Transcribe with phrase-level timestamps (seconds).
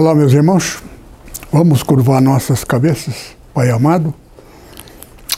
[0.00, 0.82] Olá, meus irmãos.
[1.52, 4.14] Vamos curvar nossas cabeças, Pai amado.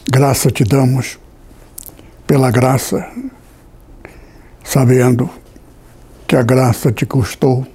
[0.09, 1.19] Graça te damos
[2.29, 3.11] pela graça,
[4.63, 5.29] sabendo
[6.29, 7.67] que a graça te custou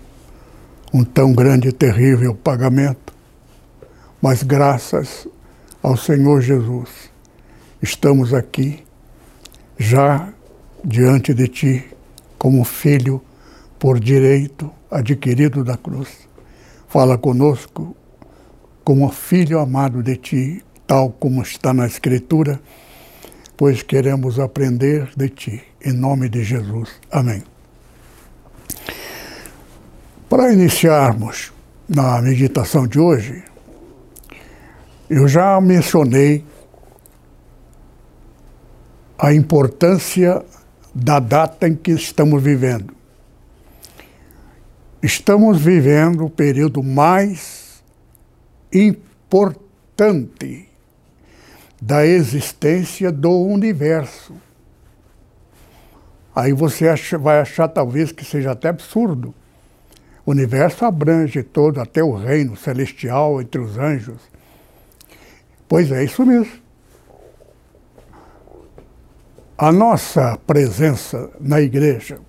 [0.94, 3.14] um tão grande e terrível pagamento,
[4.22, 5.28] mas graças
[5.84, 7.12] ao Senhor Jesus,
[7.82, 8.82] estamos aqui
[9.78, 10.30] já
[10.86, 11.86] diante de ti
[12.38, 13.22] como filho
[13.78, 16.28] por direito adquirido da cruz
[16.88, 17.96] Fala conosco
[18.84, 22.62] como filho amado de ti, tal como está na Escritura,
[23.58, 25.64] pois queremos aprender de ti.
[25.82, 26.90] Em nome de Jesus.
[27.12, 27.44] Amém.
[30.30, 31.52] Para iniciarmos
[31.90, 33.44] na meditação de hoje,
[35.10, 36.44] eu já mencionei
[39.18, 40.44] a importância
[40.94, 42.97] da data em que estamos vivendo.
[45.02, 47.84] Estamos vivendo o período mais
[48.74, 50.68] importante
[51.80, 54.34] da existência do universo.
[56.36, 59.36] Aí você acha, vai achar talvez que seja até absurdo.
[60.26, 64.20] O universo abrange todo, até o reino celestial entre os anjos.
[65.70, 66.54] Pois é, isso mesmo.
[69.56, 72.20] A nossa presença na igreja,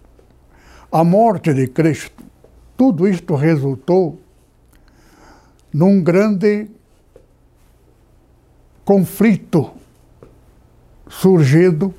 [0.93, 2.18] a morte de Cristo,
[2.79, 4.21] tudo isto resultou
[5.75, 6.71] num grande
[8.85, 9.73] conflito
[11.09, 11.93] surgido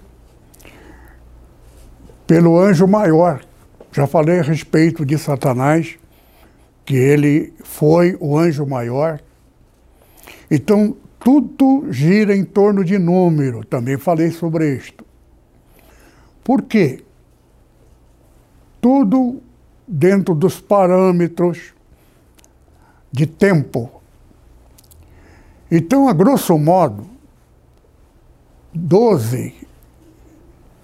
[2.25, 3.45] pelo anjo maior.
[3.91, 6.00] Já falei a respeito de Satanás,
[6.85, 9.19] que ele foi o anjo maior.
[10.50, 13.66] Então, tudo gira em torno de número.
[13.66, 15.06] Também falei sobre isto.
[16.41, 17.03] Por quê?
[18.79, 19.41] Tudo
[19.91, 21.73] dentro dos parâmetros
[23.11, 23.89] de tempo.
[25.72, 27.07] Então, a grosso modo,
[28.72, 29.55] 12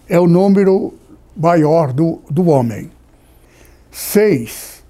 [0.10, 0.96] é o número
[1.38, 2.90] maior do, do homem.
[3.92, 4.84] 6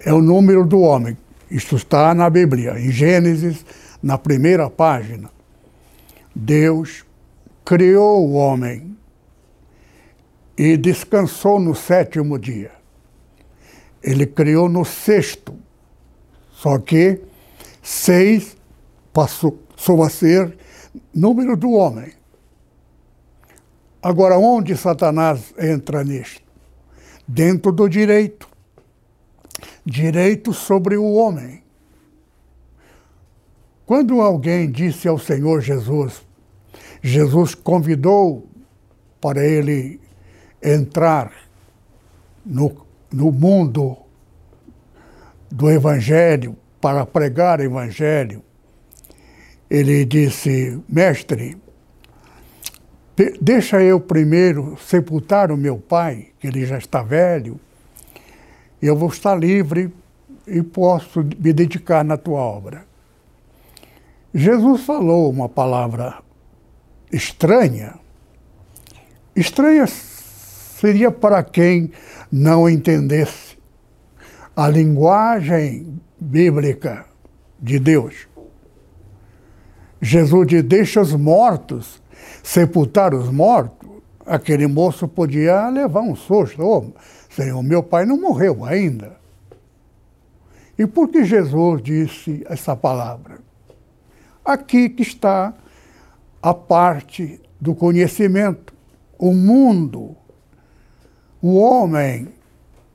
[0.00, 1.16] é o número do homem.
[1.50, 3.64] Isto está na Bíblia, em Gênesis,
[4.02, 5.30] na primeira página.
[6.34, 7.06] Deus
[7.64, 8.94] criou o homem
[10.58, 12.77] e descansou no sétimo dia.
[14.02, 15.54] Ele criou no sexto.
[16.50, 17.20] Só que
[17.82, 18.56] seis
[19.12, 20.56] passou, passou a ser
[21.14, 22.12] número do homem.
[24.02, 26.42] Agora, onde Satanás entra nisto?
[27.26, 28.48] Dentro do direito.
[29.84, 31.62] Direito sobre o homem.
[33.86, 36.22] Quando alguém disse ao Senhor Jesus,
[37.02, 38.46] Jesus convidou
[39.20, 40.00] para ele
[40.62, 41.32] entrar
[42.44, 43.96] no no mundo
[45.50, 48.42] do Evangelho, para pregar o Evangelho,
[49.70, 51.56] ele disse: Mestre,
[53.40, 57.58] deixa eu primeiro sepultar o meu pai, que ele já está velho,
[58.80, 59.92] eu vou estar livre
[60.46, 62.86] e posso me dedicar na tua obra.
[64.32, 66.22] Jesus falou uma palavra
[67.12, 67.94] estranha.
[69.34, 69.86] Estranha
[70.80, 71.90] seria para quem
[72.30, 73.58] não entendesse
[74.56, 77.06] a linguagem bíblica
[77.60, 78.28] de Deus.
[80.00, 82.02] Jesus diz: deixa os mortos
[82.42, 83.88] sepultar os mortos.
[84.24, 86.62] Aquele moço podia levar um susto.
[86.62, 86.92] Oh,
[87.30, 89.16] Senhor, meu pai não morreu ainda.
[90.78, 93.38] E por que Jesus disse essa palavra?
[94.44, 95.54] Aqui que está
[96.42, 98.72] a parte do conhecimento.
[99.18, 100.16] O mundo
[101.40, 102.28] o homem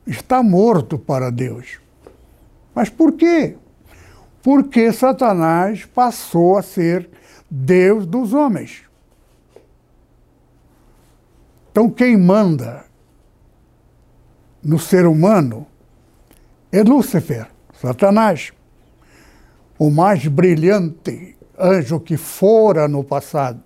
[0.06, 1.80] está morto para Deus.
[2.76, 3.56] Mas por quê?
[4.42, 7.10] Porque Satanás passou a ser
[7.50, 8.84] Deus dos homens.
[11.72, 12.86] Então, quem manda
[14.64, 15.66] no ser humano
[16.72, 17.48] é Lúcifer,
[17.80, 18.52] Satanás,
[19.78, 23.64] o mais brilhante anjo que fora no passado.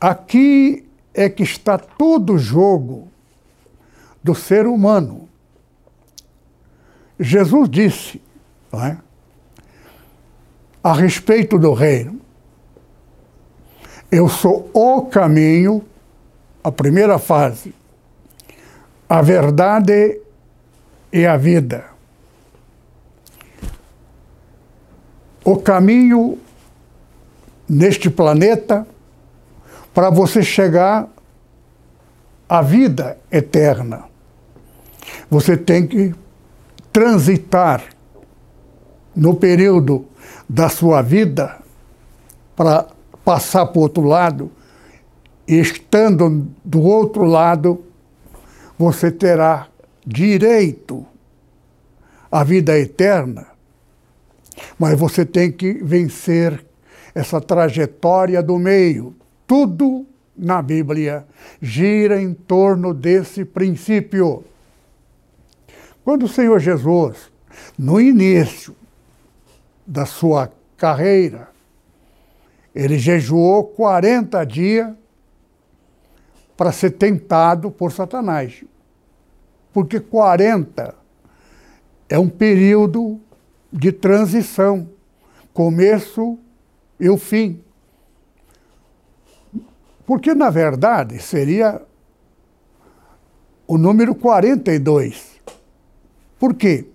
[0.00, 0.87] Aqui
[1.18, 3.08] é que está todo o jogo
[4.22, 5.28] do ser humano.
[7.18, 8.22] Jesus disse
[8.72, 8.96] é?
[10.80, 12.20] a respeito do reino:
[14.12, 15.84] Eu sou o caminho,
[16.62, 17.74] a primeira fase,
[19.08, 20.20] a verdade
[21.12, 21.84] e a vida.
[25.44, 26.38] O caminho
[27.68, 28.86] neste planeta
[29.92, 31.08] para você chegar
[32.48, 34.04] à vida eterna.
[35.30, 36.14] Você tem que
[36.92, 37.84] transitar
[39.14, 40.06] no período
[40.48, 41.58] da sua vida
[42.56, 42.86] para
[43.24, 44.50] passar para o outro lado,
[45.46, 47.84] e estando do outro lado,
[48.78, 49.68] você terá
[50.06, 51.06] direito
[52.30, 53.46] à vida eterna,
[54.78, 56.64] mas você tem que vencer
[57.14, 59.14] essa trajetória do meio.
[59.48, 60.06] Tudo
[60.36, 61.26] na Bíblia
[61.60, 64.44] gira em torno desse princípio.
[66.04, 67.32] Quando o Senhor Jesus,
[67.76, 68.76] no início
[69.86, 71.48] da sua carreira,
[72.74, 74.92] ele jejuou 40 dias
[76.54, 78.62] para ser tentado por Satanás.
[79.72, 80.94] Porque 40
[82.06, 83.18] é um período
[83.72, 84.90] de transição,
[85.54, 86.38] começo
[87.00, 87.62] e o fim.
[90.08, 91.82] Porque, na verdade, seria
[93.66, 95.38] o número 42.
[96.38, 96.86] Por quê?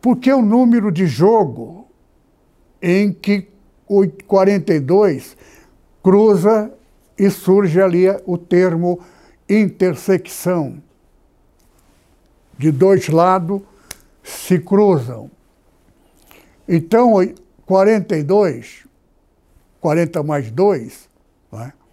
[0.00, 1.88] Porque é o número de jogo
[2.80, 3.48] em que
[3.88, 5.36] o 42
[6.04, 6.72] cruza
[7.18, 9.00] e surge ali o termo
[9.48, 10.80] intersecção.
[12.56, 13.60] De dois lados
[14.22, 15.28] se cruzam.
[16.68, 17.14] Então,
[17.66, 18.86] 42,
[19.80, 21.08] 40 mais 2,
[21.54, 21.83] é?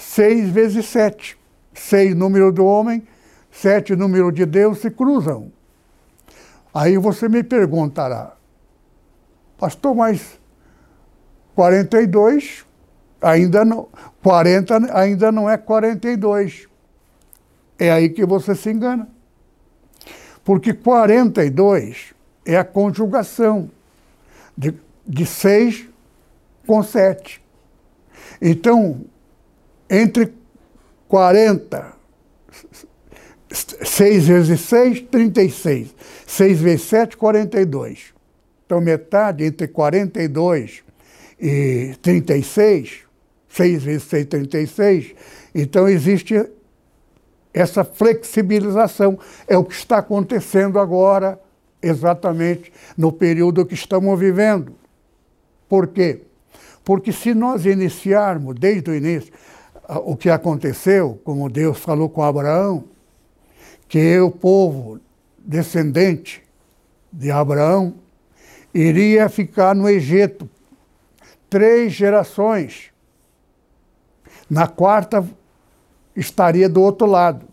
[0.00, 1.38] 6 vezes 7.
[1.74, 3.06] 6 número do homem,
[3.50, 5.52] 7 número de Deus se cruzam.
[6.72, 8.36] Aí você me perguntará,
[9.58, 10.40] pastor, mas
[11.54, 12.64] 42
[13.20, 13.88] ainda não,
[14.22, 16.68] 40 ainda não é 42.
[17.78, 19.08] É aí que você se engana.
[20.44, 22.14] Porque 42
[22.44, 23.70] é a conjugação
[25.06, 25.88] de 6
[26.66, 27.42] com 7.
[28.40, 29.04] Então,
[29.90, 30.32] entre
[31.08, 31.92] 40,
[33.50, 35.94] 6 vezes 6, 36.
[36.26, 38.14] 6 vezes 7, 42.
[38.64, 40.84] Então, metade entre 42
[41.40, 43.00] e 36,
[43.48, 45.14] 6 vezes 6, 36.
[45.52, 46.48] Então, existe
[47.52, 49.18] essa flexibilização.
[49.48, 51.40] É o que está acontecendo agora,
[51.82, 54.76] exatamente no período que estamos vivendo.
[55.68, 56.20] Por quê?
[56.84, 59.32] Porque se nós iniciarmos desde o início,
[59.98, 62.84] o que aconteceu, como Deus falou com Abraão,
[63.88, 65.00] que o povo
[65.38, 66.42] descendente
[67.12, 67.94] de Abraão
[68.72, 70.48] iria ficar no Egito
[71.48, 72.92] três gerações.
[74.48, 75.28] Na quarta
[76.14, 77.46] estaria do outro lado.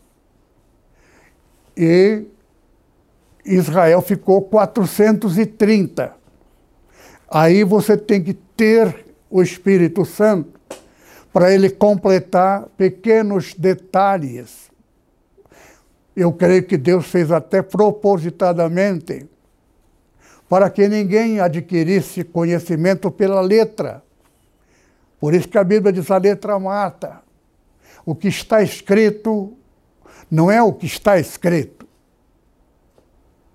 [1.75, 2.25] E
[3.43, 6.13] Israel ficou 430.
[7.29, 10.56] Aí você tem que ter o Espírito Santo
[11.37, 14.71] para ele completar pequenos detalhes.
[16.15, 19.23] Eu creio que Deus fez até propositadamente
[20.49, 24.03] para que ninguém adquirisse conhecimento pela letra.
[25.19, 27.21] Por isso que a Bíblia diz a letra mata.
[28.03, 29.55] O que está escrito
[30.31, 31.87] não é o que está escrito,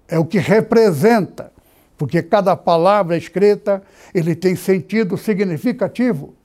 [0.06, 1.52] é o que representa,
[1.98, 3.82] porque cada palavra escrita
[4.14, 6.36] ele tem sentido significativo.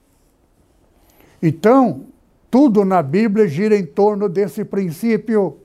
[1.42, 2.06] Então,
[2.50, 5.58] tudo na Bíblia gira em torno desse princípio.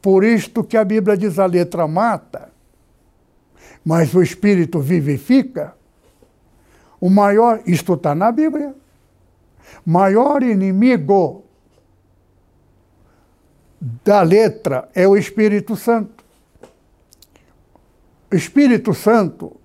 [0.00, 2.52] Por isto que a Bíblia diz a letra mata,
[3.84, 5.74] mas o espírito vivifica.
[7.00, 8.74] O maior, isto está na Bíblia,
[9.84, 11.44] maior inimigo
[14.02, 16.24] da letra é o Espírito Santo.
[18.32, 19.56] O Espírito Santo,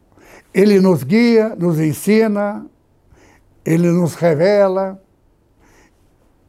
[0.53, 2.65] ele nos guia, nos ensina,
[3.69, 4.99] ele nos revela,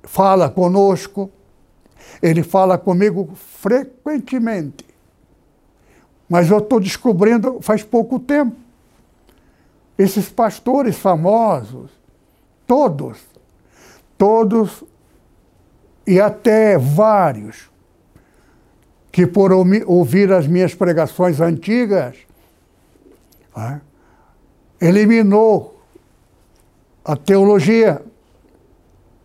[0.03, 1.31] fala conosco,
[2.23, 4.87] ele fala comigo frequentemente.
[6.27, 8.57] Mas eu estou descobrindo faz pouco tempo.
[9.99, 11.91] Esses pastores famosos,
[12.67, 13.19] todos,
[14.17, 14.83] todos
[16.07, 17.71] e até vários,
[19.13, 22.17] que por ouvir as minhas pregações antigas,
[23.55, 23.83] né,
[24.81, 25.80] eliminou
[27.05, 28.03] a teologia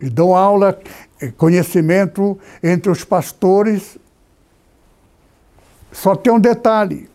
[0.00, 0.78] e dão aula,
[1.20, 3.98] eh, conhecimento entre os pastores
[5.92, 7.08] Só tem um detalhe: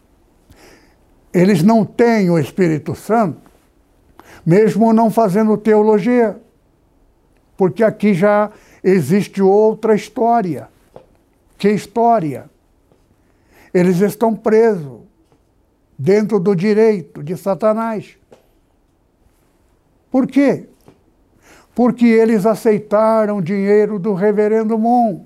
[1.31, 3.39] eles não têm o Espírito Santo,
[4.45, 6.41] mesmo não fazendo teologia,
[7.55, 8.51] porque aqui já
[8.83, 10.67] existe outra história.
[11.57, 12.49] Que história?
[13.71, 15.01] Eles estão presos
[15.97, 18.17] dentro do direito de Satanás.
[20.11, 20.67] Por quê?
[21.73, 25.25] Porque eles aceitaram dinheiro do reverendo Mon.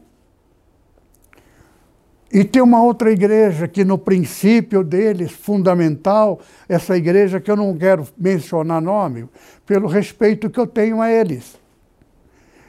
[2.32, 7.76] E tem uma outra igreja que, no princípio deles, fundamental, essa igreja que eu não
[7.78, 9.28] quero mencionar nome,
[9.66, 11.58] pelo respeito que eu tenho a eles.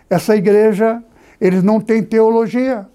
[0.08, 1.02] Essa igreja,
[1.40, 2.86] eles não têm teologia.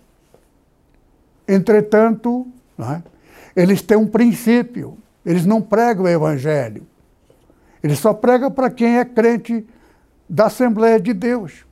[1.47, 2.47] Entretanto,
[2.79, 3.01] é?
[3.55, 4.97] eles têm um princípio.
[5.25, 6.87] Eles não pregam o evangelho.
[7.83, 9.65] Eles só pregam para quem é crente
[10.29, 11.65] da Assembleia de Deus.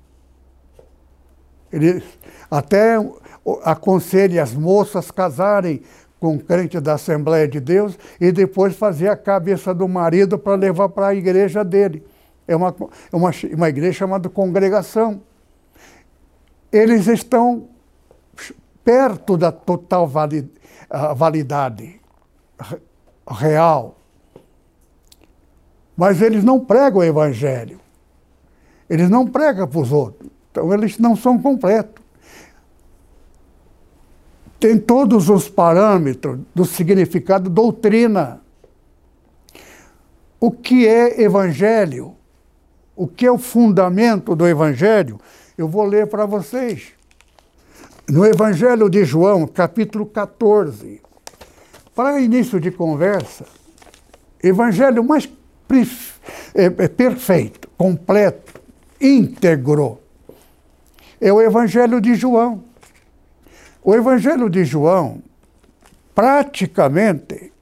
[1.72, 2.04] Eles
[2.50, 2.96] até
[3.64, 5.82] aconselham as moças casarem
[6.20, 10.90] com crente da Assembleia de Deus e depois fazer a cabeça do marido para levar
[10.90, 12.04] para a igreja dele.
[12.48, 12.76] É uma,
[13.12, 15.22] é uma, uma igreja chamada congregação.
[16.72, 17.70] Eles estão
[18.84, 20.10] perto da total
[21.16, 22.02] validade
[23.30, 23.99] real.
[26.00, 27.78] Mas eles não pregam o evangelho.
[28.90, 30.32] Eles não pregam para os outros.
[30.50, 32.02] Então eles não são completos.
[34.58, 38.40] Tem todos os parâmetros do significado doutrina.
[40.40, 42.16] O que é evangelho?
[42.96, 45.20] O que é o fundamento do evangelho?
[45.58, 46.94] Eu vou ler para vocês.
[48.10, 51.02] No Evangelho de João, capítulo 14,
[51.94, 53.46] para início de conversa,
[54.42, 55.30] evangelho mais
[56.98, 58.60] perfeito, completo,
[59.00, 60.00] íntegro,
[61.22, 62.64] é o Evangelho de João.
[63.84, 65.22] O Evangelho de João,
[66.16, 67.54] praticamente,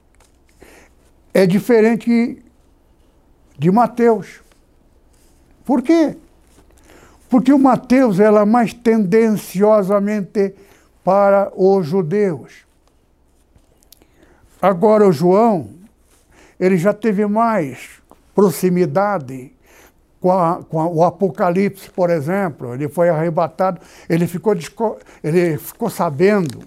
[1.34, 2.42] é diferente
[3.58, 4.40] de Mateus.
[5.64, 6.16] Por quê?
[7.28, 10.54] Porque o Mateus ela é mais tendenciosamente
[11.04, 12.64] para os judeus.
[14.60, 15.70] Agora o João,
[16.58, 17.97] ele já teve mais
[18.38, 19.52] proximidade
[20.20, 22.72] com, a, com a, o Apocalipse, por exemplo.
[22.72, 24.56] Ele foi arrebatado, ele ficou,
[25.24, 26.60] ele ficou sabendo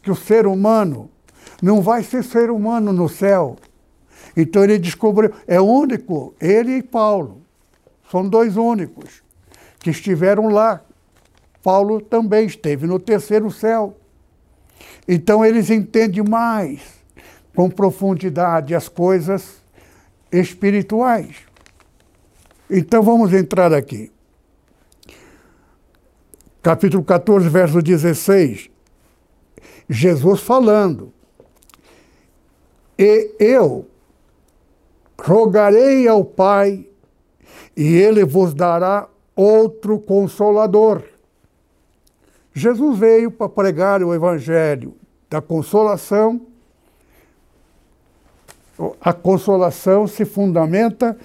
[0.00, 1.10] que o ser humano
[1.60, 3.56] não vai ser ser humano no céu.
[4.36, 7.42] Então ele descobriu, é único, ele e Paulo.
[8.08, 9.24] São dois únicos
[9.80, 10.82] que estiveram lá.
[11.64, 13.96] Paulo também esteve no terceiro céu.
[15.08, 16.80] Então eles entendem mais,
[17.56, 19.61] com profundidade, as coisas
[20.32, 21.36] espirituais.
[22.70, 24.10] Então vamos entrar aqui.
[26.62, 28.70] Capítulo 14, verso 16.
[29.88, 31.12] Jesus falando.
[32.98, 33.86] E eu
[35.20, 36.86] rogarei ao Pai,
[37.76, 41.02] e ele vos dará outro consolador.
[42.54, 44.94] Jesus veio para pregar o evangelho
[45.28, 46.51] da consolação.
[49.00, 51.16] A consolação se fundamenta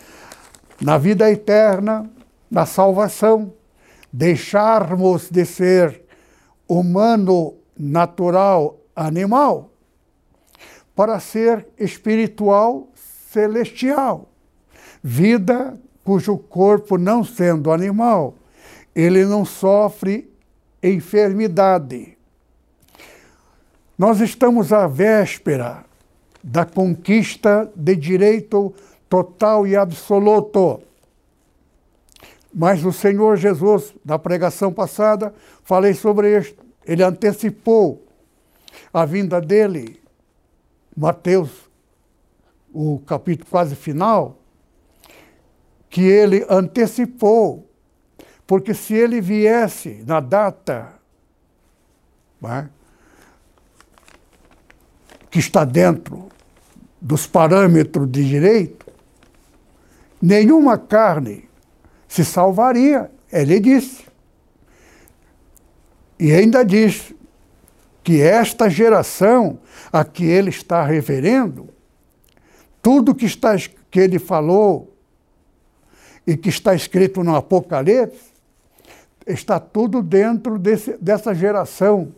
[0.81, 2.09] na vida eterna,
[2.49, 3.53] na salvação.
[4.11, 6.01] Deixarmos de ser
[6.67, 9.69] humano, natural, animal,
[10.95, 12.87] para ser espiritual,
[13.31, 14.29] celestial.
[15.03, 18.33] Vida cujo corpo, não sendo animal,
[18.95, 20.33] ele não sofre
[20.81, 22.17] enfermidade.
[23.97, 25.83] Nós estamos à véspera
[26.49, 28.73] da conquista de direito
[29.09, 30.81] total e absoluto.
[32.53, 36.55] Mas o Senhor Jesus, na pregação passada, falei sobre isso.
[36.85, 38.01] Ele antecipou
[38.93, 40.01] a vinda dele.
[40.95, 41.51] Mateus,
[42.73, 44.37] o capítulo quase final,
[45.89, 47.69] que ele antecipou,
[48.47, 50.93] porque se ele viesse na data
[52.41, 52.67] é,
[55.29, 56.29] que está dentro
[57.01, 58.85] dos parâmetros de direito,
[60.21, 61.47] nenhuma carne
[62.07, 64.05] se salvaria, ele disse.
[66.19, 67.13] E ainda diz
[68.03, 69.59] que esta geração
[69.91, 71.69] a que ele está referendo,
[72.81, 73.55] tudo que, está,
[73.91, 74.95] que ele falou
[76.25, 78.31] e que está escrito no Apocalipse,
[79.25, 82.13] está tudo dentro desse, dessa geração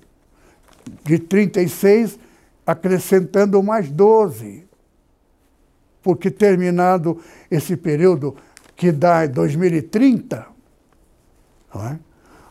[1.04, 2.20] de 36,
[2.66, 4.69] acrescentando mais 12.
[6.10, 8.36] Porque terminado esse período
[8.76, 10.44] que dá 2030,
[11.76, 12.00] é?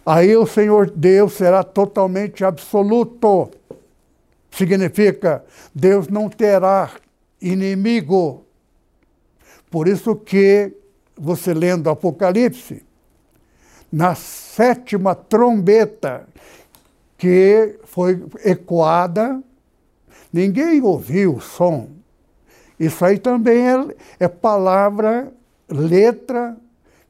[0.07, 3.51] aí o Senhor Deus será totalmente absoluto.
[4.49, 6.93] Significa, Deus não terá
[7.43, 8.45] inimigo.
[9.69, 10.73] Por isso que
[11.17, 12.85] você lendo Apocalipse,
[13.91, 16.29] na sétima trombeta
[17.17, 19.43] que foi ecoada,
[20.33, 21.99] ninguém ouviu o som.
[22.79, 25.33] Isso aí também é, é palavra,
[25.69, 26.57] letra,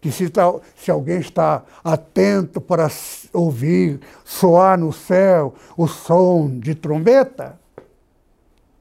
[0.00, 2.88] que se, tá, se alguém está atento para
[3.32, 7.58] ouvir soar no céu o som de trombeta,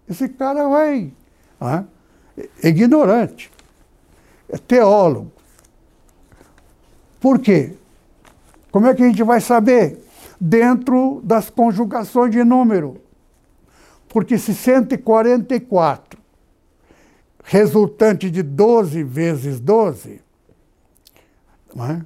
[0.07, 1.11] esse cara vai.
[2.63, 3.51] É ignorante,
[4.47, 5.31] é teólogo.
[7.19, 7.73] Por quê?
[8.71, 10.03] Como é que a gente vai saber?
[10.39, 13.01] Dentro das conjugações de número.
[14.07, 16.16] Porque se 144,
[17.49, 20.19] resultante de 12 vezes 12,
[21.77, 22.01] é?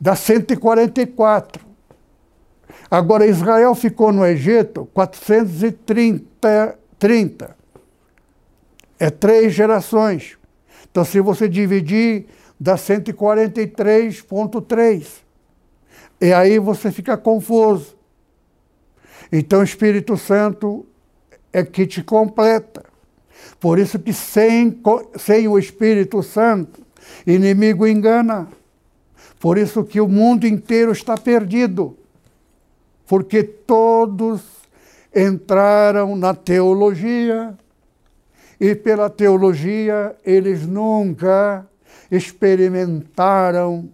[0.00, 1.68] dá 144.
[2.88, 6.78] Agora, Israel ficou no Egito 430.
[7.00, 7.56] 30.
[8.98, 10.38] É três gerações.
[10.88, 12.26] Então, se você dividir,
[12.60, 15.24] dá 143,3.
[16.20, 17.98] E aí você fica confuso.
[19.32, 20.86] Então, o Espírito Santo
[21.52, 22.89] é que te completa.
[23.58, 24.80] Por isso que sem,
[25.18, 26.80] sem o Espírito Santo,
[27.26, 28.48] inimigo engana.
[29.38, 31.96] Por isso que o mundo inteiro está perdido.
[33.06, 34.42] Porque todos
[35.14, 37.56] entraram na teologia
[38.60, 41.66] e pela teologia eles nunca
[42.10, 43.88] experimentaram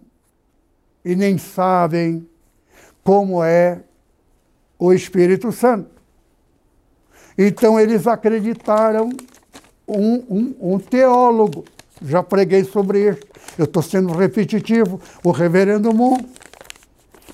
[1.03, 2.27] e nem sabem
[3.03, 3.81] como é
[4.77, 5.89] o Espírito Santo.
[7.37, 9.09] Então eles acreditaram
[9.87, 11.65] um, um, um teólogo.
[12.01, 13.21] Já preguei sobre isso.
[13.57, 14.99] Eu estou sendo repetitivo.
[15.23, 16.17] O reverendo Moon,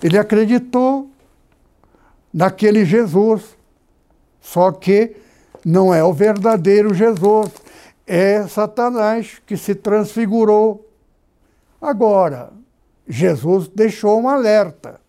[0.01, 1.09] ele acreditou
[2.33, 3.57] naquele Jesus.
[4.39, 5.15] Só que
[5.65, 7.49] não é o verdadeiro Jesus.
[8.05, 10.89] É Satanás que se transfigurou.
[11.81, 12.51] Agora,
[13.07, 15.01] Jesus deixou um alerta.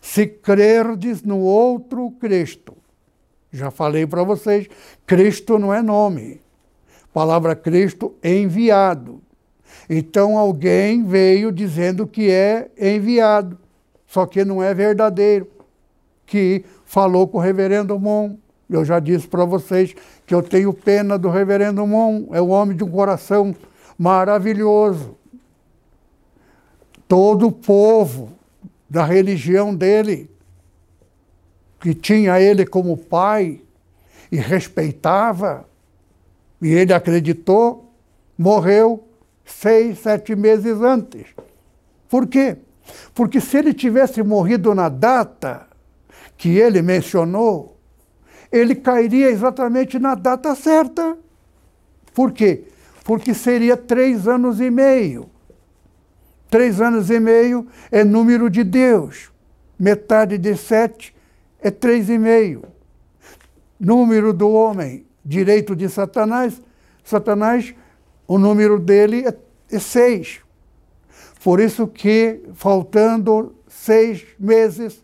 [0.00, 2.76] Se crerdes no outro Cristo,
[3.52, 4.66] já falei para vocês,
[5.06, 6.40] Cristo não é nome.
[7.12, 9.20] Palavra Cristo enviado.
[9.88, 13.58] Então alguém veio dizendo que é enviado,
[14.06, 15.46] só que não é verdadeiro,
[16.24, 18.36] que falou com o reverendo Mon.
[18.70, 19.94] Eu já disse para vocês
[20.26, 23.54] que eu tenho pena do reverendo Mon, é um homem de um coração
[23.98, 25.16] maravilhoso.
[27.06, 28.32] Todo o povo
[28.88, 30.30] da religião dele,
[31.80, 33.60] que tinha ele como pai
[34.30, 35.66] e respeitava,
[36.62, 37.92] e ele acreditou,
[38.38, 39.02] morreu
[39.44, 41.26] seis, sete meses antes.
[42.08, 42.56] Por quê?
[43.12, 45.66] Porque se ele tivesse morrido na data
[46.36, 47.76] que ele mencionou,
[48.50, 51.18] ele cairia exatamente na data certa.
[52.14, 52.64] Por quê?
[53.04, 55.28] Porque seria três anos e meio.
[56.48, 59.32] Três anos e meio é número de Deus.
[59.78, 61.14] Metade de sete
[61.60, 62.62] é três e meio.
[63.80, 66.60] Número do homem, direito de Satanás.
[67.04, 67.74] Satanás,
[68.26, 69.36] o número dele é,
[69.74, 70.40] é seis.
[71.42, 75.02] Por isso que, faltando seis meses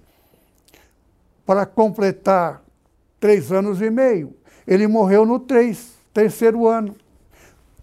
[1.45, 2.63] para completar
[3.19, 4.35] três anos e meio.
[4.67, 6.95] Ele morreu no três, terceiro ano,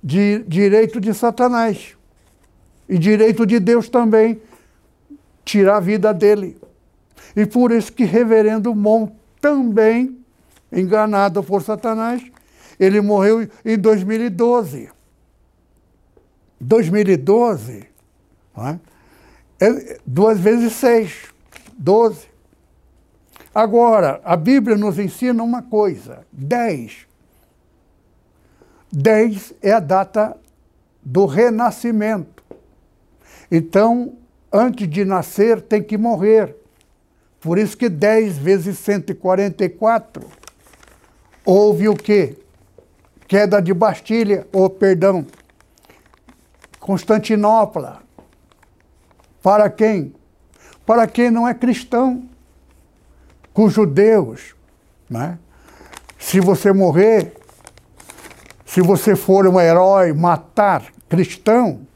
[0.04, 1.98] de direito de Satanás.
[2.88, 4.40] E direito de Deus também,
[5.44, 6.58] tirar a vida dele.
[7.36, 9.10] E por isso que reverendo Mon
[9.42, 10.18] também,
[10.76, 12.22] enganado por Satanás,
[12.80, 14.90] ele morreu em 2012.
[16.60, 17.88] 2012,
[18.58, 18.80] é?
[19.66, 21.34] é duas vezes seis,
[21.78, 22.28] doze.
[23.54, 27.08] Agora, a Bíblia nos ensina uma coisa: 10.
[28.92, 30.38] 10 é a data
[31.02, 32.44] do renascimento.
[33.52, 34.14] Então,
[34.52, 36.56] antes de nascer, tem que morrer.
[37.40, 40.45] Por isso que 10 vezes 144
[41.46, 42.38] houve o quê?
[43.28, 45.26] Queda de Bastilha, ou perdão,
[46.80, 48.02] Constantinopla.
[49.42, 50.14] Para quem?
[50.86, 52.28] Para quem não é cristão
[53.54, 54.56] com judeus.
[55.10, 55.40] Né?
[56.20, 57.34] Se você morrer,
[58.66, 61.88] se você for um herói, matar cristão,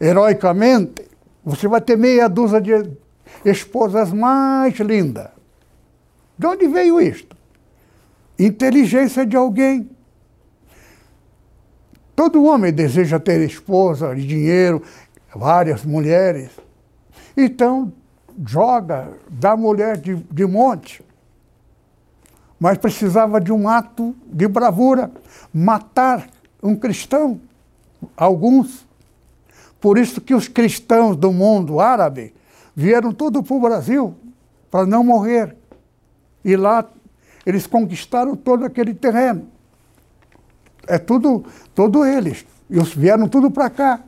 [0.00, 1.08] heroicamente,
[1.44, 2.90] você vai ter meia dúzia de
[3.44, 5.28] esposas mais lindas.
[6.38, 7.39] De onde veio isto?
[8.40, 9.90] Inteligência de alguém.
[12.16, 14.82] Todo homem deseja ter esposa, dinheiro,
[15.34, 16.50] várias mulheres.
[17.36, 17.92] Então,
[18.46, 21.04] joga, dá mulher de, de monte.
[22.58, 25.10] mas precisava de um ato de bravura
[25.52, 26.28] matar
[26.62, 27.40] um cristão,
[28.16, 28.86] alguns.
[29.80, 32.34] Por isso que os cristãos do mundo árabe
[32.74, 34.14] vieram tudo para o Brasil
[34.70, 35.56] para não morrer.
[36.44, 36.86] E lá
[37.44, 39.48] eles conquistaram todo aquele terreno.
[40.86, 42.44] É tudo, todo eles.
[42.68, 44.00] E os vieram tudo para cá.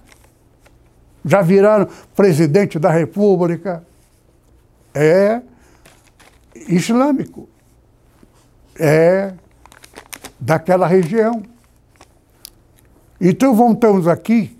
[1.24, 3.84] Já viraram presidente da República.
[4.94, 5.40] É
[6.68, 7.48] islâmico.
[8.78, 9.34] É
[10.38, 11.42] daquela região.
[13.20, 14.58] Então voltamos aqui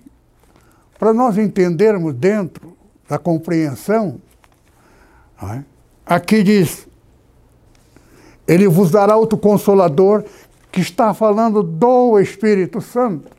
[0.99, 2.77] para nós entendermos dentro
[3.09, 4.21] da compreensão.
[5.43, 5.65] É?
[6.07, 6.87] Aqui diz:
[8.47, 10.25] Ele vos dará outro consolador
[10.71, 13.31] que está falando do Espírito Santo.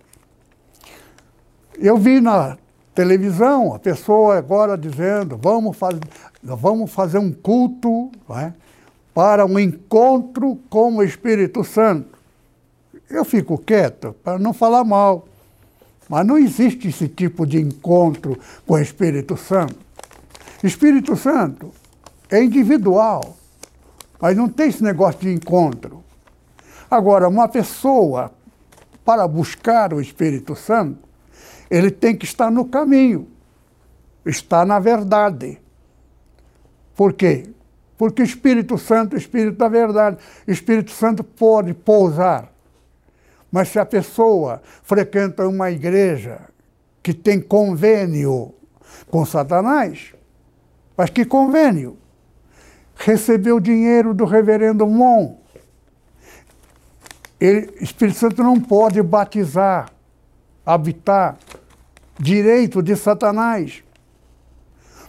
[1.78, 2.58] Eu vi na
[2.94, 6.00] televisão a pessoa agora dizendo: vamos, faz,
[6.42, 8.54] vamos fazer um culto é?
[9.14, 12.18] para um encontro com o Espírito Santo.
[13.10, 15.28] Eu fico quieto para não falar mal.
[16.10, 18.38] Mas não existe esse tipo de encontro
[18.68, 19.78] com o Espírito Santo.
[20.64, 21.72] Espírito Santo
[22.30, 23.36] é individual,
[24.24, 26.02] mas não tem esse negócio de encontro.
[26.90, 28.32] Agora, uma pessoa,
[29.04, 30.98] para buscar o Espírito Santo,
[31.70, 33.28] ele tem que estar no caminho,
[34.26, 35.60] estar na verdade.
[36.96, 37.50] Por quê?
[37.98, 40.20] Porque o Espírito Santo o Espírito da verdade.
[40.48, 42.50] O Espírito Santo pode pousar.
[43.52, 46.40] Mas se a pessoa frequenta uma igreja
[47.04, 48.56] que tem convênio
[49.12, 50.14] com Satanás,
[50.96, 51.98] mas que convênio?
[52.96, 55.38] Recebeu dinheiro do reverendo Mon.
[57.40, 59.92] Ele, Espírito Santo não pode batizar,
[60.66, 61.38] habitar,
[62.18, 63.84] direito de Satanás.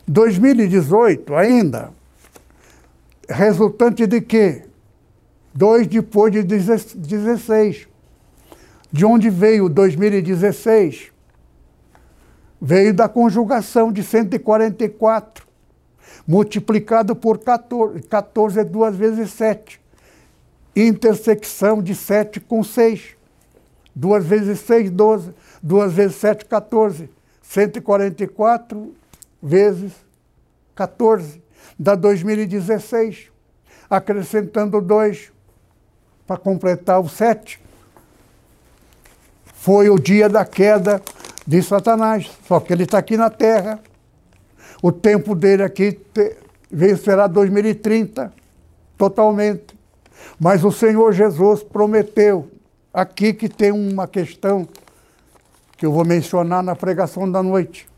[0.07, 1.93] 2018 ainda,
[3.29, 4.65] resultante de quê?
[5.55, 7.89] Dois depois de 16.
[8.91, 11.13] De onde veio 2016?
[12.61, 15.44] Veio da conjugação de 144,
[16.27, 19.81] multiplicado por 14, 14 é duas vezes 7.
[20.77, 23.17] Intersecção de 7 com 6.
[23.95, 25.33] Duas vezes 6, 12.
[25.63, 27.09] Duas vezes 7, 14.
[27.43, 28.95] 144
[29.43, 29.93] vezes
[30.75, 31.43] 14
[31.79, 33.31] da 2016,
[33.89, 35.31] acrescentando dois
[36.27, 37.61] para completar o sete.
[39.45, 41.01] Foi o dia da queda
[41.47, 43.81] de Satanás, só que ele está aqui na Terra.
[44.85, 45.99] O tempo dele aqui
[46.71, 48.31] veio será 2030,
[48.99, 49.75] totalmente.
[50.39, 52.51] Mas o Senhor Jesus prometeu
[52.93, 54.69] aqui que tem uma questão
[55.79, 57.89] que eu vou mencionar na pregação da noite.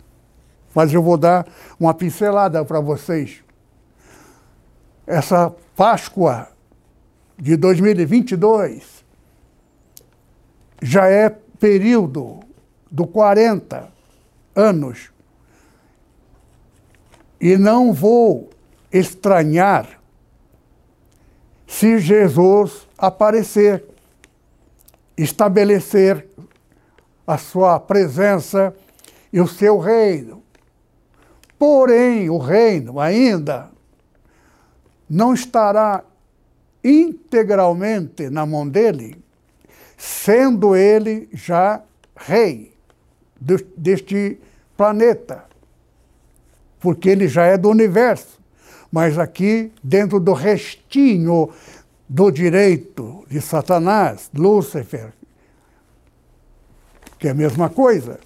[0.72, 1.44] Mas eu vou dar
[1.80, 3.42] uma pincelada para vocês
[5.06, 6.48] essa Páscoa
[7.38, 9.04] de 2022
[10.82, 12.40] já é período
[12.90, 13.88] do 40
[14.54, 15.10] anos.
[17.46, 18.50] E não vou
[18.92, 20.02] estranhar
[21.64, 23.84] se Jesus aparecer,
[25.16, 26.26] estabelecer
[27.24, 28.74] a sua presença
[29.32, 30.42] e o seu reino.
[31.56, 33.70] Porém, o reino ainda
[35.08, 36.02] não estará
[36.82, 39.22] integralmente na mão dele,
[39.96, 41.80] sendo ele já
[42.16, 42.74] rei
[43.76, 44.36] deste
[44.76, 45.45] planeta,
[46.86, 48.38] porque ele já é do universo.
[48.92, 51.50] Mas aqui, dentro do restinho
[52.08, 55.12] do direito de Satanás, Lúcifer,
[57.18, 58.20] que é a mesma coisa.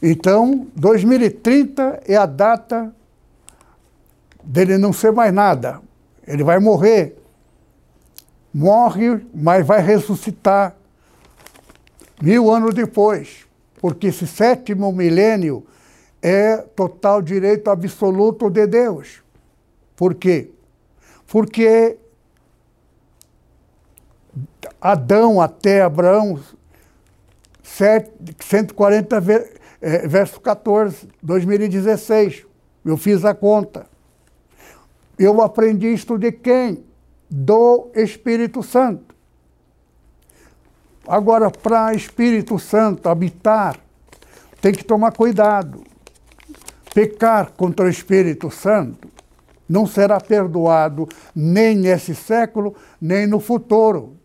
[0.00, 2.94] Então, 2030 é a data
[4.44, 5.80] dele não ser mais nada.
[6.28, 7.20] Ele vai morrer.
[8.54, 10.76] Morre, mas vai ressuscitar
[12.22, 13.44] mil anos depois.
[13.80, 15.66] Porque esse sétimo milênio
[16.26, 19.22] é total direito absoluto de Deus.
[19.94, 20.50] Por quê?
[21.26, 21.98] Porque
[24.80, 26.40] Adão até Abraão,
[27.62, 29.22] 140
[29.82, 32.46] é, verso 14, 2016.
[32.82, 33.86] Eu fiz a conta.
[35.18, 36.86] Eu aprendi isto de quem?
[37.28, 39.14] Do Espírito Santo.
[41.06, 43.78] Agora, para Espírito Santo habitar,
[44.62, 45.84] tem que tomar cuidado.
[46.94, 49.08] Pecar contra o Espírito Santo
[49.68, 54.16] não será perdoado nem nesse século, nem no futuro.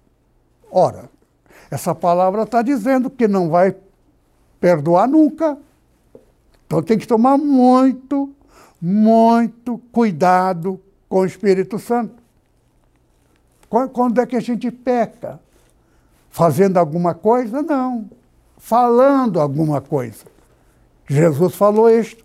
[0.71, 1.10] Ora,
[1.71, 3.75] essa palavra está dizendo que não vai
[4.60, 5.58] perdoar nunca.
[6.67, 8.34] Então tem que tomar muito
[8.82, 10.79] muito cuidado
[11.10, 12.13] com o Espírito Santo.
[13.67, 15.39] Quando é que a gente peca?
[16.29, 17.62] Fazendo alguma coisa?
[17.62, 18.10] Não.
[18.58, 20.25] Falando alguma coisa.
[21.08, 22.23] Jesus falou isto.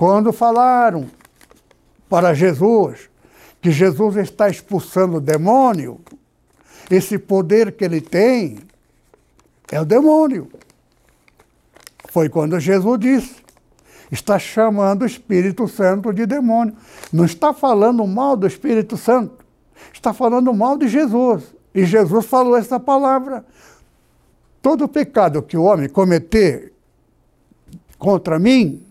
[0.00, 1.10] Quando falaram
[2.08, 3.10] para Jesus
[3.60, 6.00] que Jesus está expulsando o demônio,
[6.90, 8.60] esse poder que ele tem
[9.70, 10.50] é o demônio.
[12.08, 13.36] Foi quando Jesus disse:
[14.10, 16.74] está chamando o Espírito Santo de demônio.
[17.12, 19.44] Não está falando mal do Espírito Santo,
[19.92, 21.54] está falando mal de Jesus.
[21.74, 23.44] E Jesus falou essa palavra.
[24.62, 26.72] Todo pecado que o homem cometer
[27.98, 28.86] contra mim,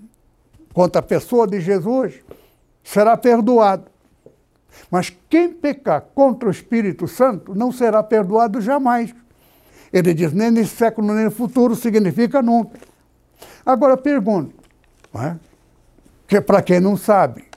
[0.74, 2.16] contra a pessoa de Jesus,
[2.84, 3.86] será perdoado.
[4.90, 9.14] Mas quem pecar contra o Espírito Santo não será perdoado jamais.
[9.92, 12.80] Ele diz, nem nesse século, nem no futuro, significa nunca.
[13.66, 14.54] Agora pergunto,
[15.16, 15.36] é?
[16.28, 17.50] que para quem não sabe,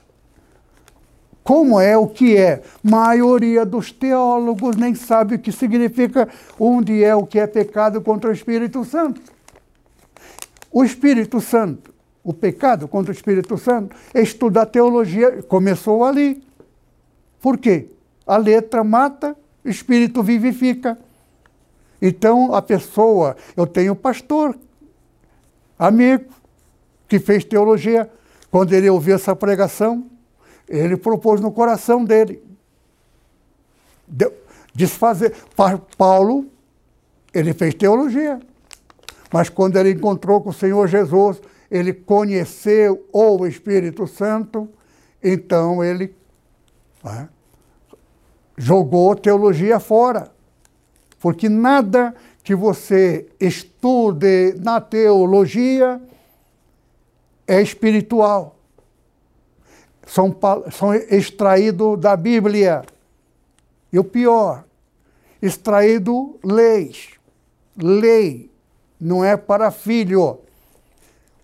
[1.43, 2.63] como é o que é?
[2.81, 8.29] Maioria dos teólogos nem sabe o que significa onde é o que é pecado contra
[8.29, 9.21] o Espírito Santo.
[10.71, 11.92] O Espírito Santo,
[12.23, 16.41] o pecado contra o Espírito Santo, estudar teologia, começou ali.
[17.41, 17.89] Por quê?
[18.25, 20.97] A letra mata, o espírito vivifica.
[22.01, 24.57] Então a pessoa, eu tenho pastor,
[25.77, 26.25] amigo,
[27.07, 28.09] que fez teologia.
[28.49, 30.05] Quando ele ouviu essa pregação,
[30.69, 32.41] ele propôs no coração dele
[34.73, 35.35] desfazer.
[35.97, 36.45] Paulo,
[37.33, 38.39] ele fez teologia.
[39.31, 41.41] Mas quando ele encontrou com o Senhor Jesus,
[41.73, 44.69] ele conheceu o Espírito Santo,
[45.23, 46.15] então ele
[47.03, 47.27] né,
[48.55, 50.31] jogou teologia fora.
[51.19, 55.99] Porque nada que você estude na teologia
[57.47, 58.55] é espiritual.
[60.05, 60.35] São,
[60.71, 62.83] são extraídos da Bíblia.
[63.91, 64.63] E o pior,
[65.41, 67.09] extraído leis.
[67.75, 68.51] Lei
[68.99, 70.42] não é para filho.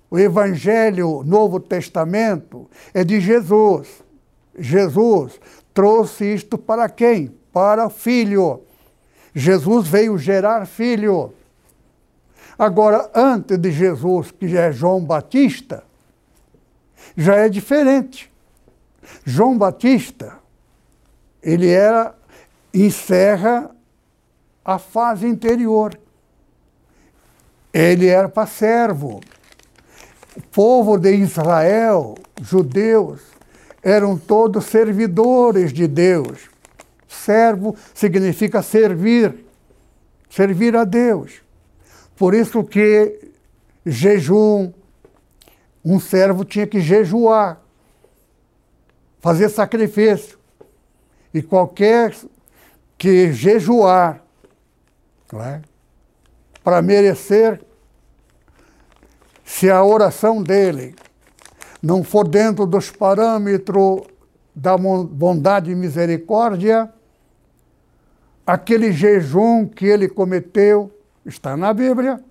[0.10, 4.04] O Evangelho, Novo Testamento, é de Jesus.
[4.58, 5.39] Jesus
[5.74, 7.36] trouxe isto para quem?
[7.54, 8.62] Para filho.
[9.34, 11.34] Jesus veio gerar filho.
[12.58, 15.84] Agora, antes de Jesus, que é João Batista,
[17.15, 18.32] já é diferente.
[19.26, 20.38] João Batista,
[21.41, 22.15] ele era,
[22.74, 23.69] encerra
[24.65, 25.98] a fase interior.
[27.74, 29.22] Ele era para servo.
[30.52, 33.21] Povo de Israel, judeus,
[33.82, 36.49] eram todos servidores de Deus.
[37.08, 39.45] Servo significa servir,
[40.30, 41.41] servir a Deus.
[42.15, 43.32] Por isso que
[43.86, 44.71] jejum,
[45.84, 47.62] um servo tinha que jejuar,
[49.19, 50.38] fazer sacrifício.
[51.34, 52.15] E qualquer
[52.97, 54.23] que jejuar
[55.38, 55.62] é?
[56.63, 57.62] para merecer,
[59.50, 60.94] se a oração dele
[61.82, 64.04] não for dentro dos parâmetros
[64.56, 66.88] da bondade e misericórdia,
[68.46, 70.92] aquele jejum que ele cometeu,
[71.26, 72.22] está na Bíblia,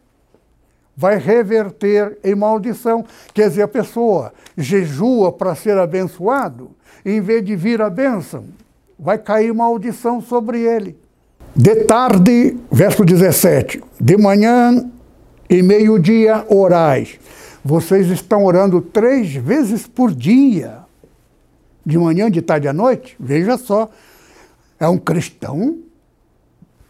[0.96, 3.04] vai reverter em maldição.
[3.34, 6.70] Quer dizer, a pessoa jejua para ser abençoado,
[7.04, 8.44] em vez de vir a bênção,
[8.96, 10.96] vai cair maldição sobre ele.
[11.54, 14.88] De tarde, verso 17, de manhã
[15.48, 17.18] e meio-dia orais.
[17.64, 20.78] Vocês estão orando três vezes por dia,
[21.84, 23.16] de manhã, de tarde à noite.
[23.18, 23.90] Veja só,
[24.78, 25.78] é um cristão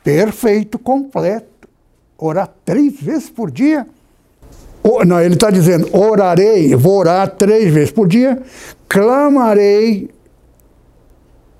[0.03, 1.69] perfeito, completo.
[2.17, 3.87] Orar três vezes por dia.
[5.07, 8.43] Não, ele está dizendo: orarei, vou orar três vezes por dia,
[8.89, 10.11] clamarei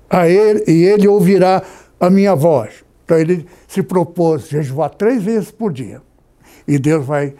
[0.09, 1.61] a ele e ele ouvirá
[1.99, 2.83] a minha voz.
[3.05, 6.01] Então ele se propôs jejuar três vezes por dia.
[6.69, 7.33] E Deus vai.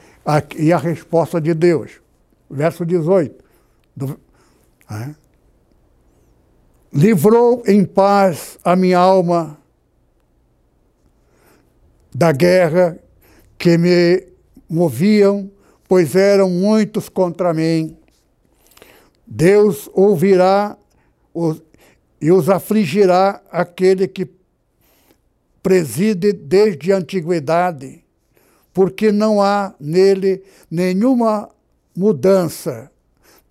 [0.57, 2.01] E a resposta de Deus,
[2.49, 3.45] verso 18.
[3.95, 4.19] Do,
[4.89, 5.13] é,
[6.91, 9.55] Livrou em paz a minha alma
[12.13, 12.97] da guerra
[13.55, 14.27] que me
[14.67, 15.51] moviam,
[15.87, 17.95] pois eram muitos contra mim.
[19.27, 20.75] Deus ouvirá
[21.31, 21.61] os,
[22.19, 24.27] e os afligirá aquele que
[25.61, 28.03] preside desde a antiguidade,
[28.73, 31.49] porque não há nele nenhuma
[31.95, 32.91] mudança,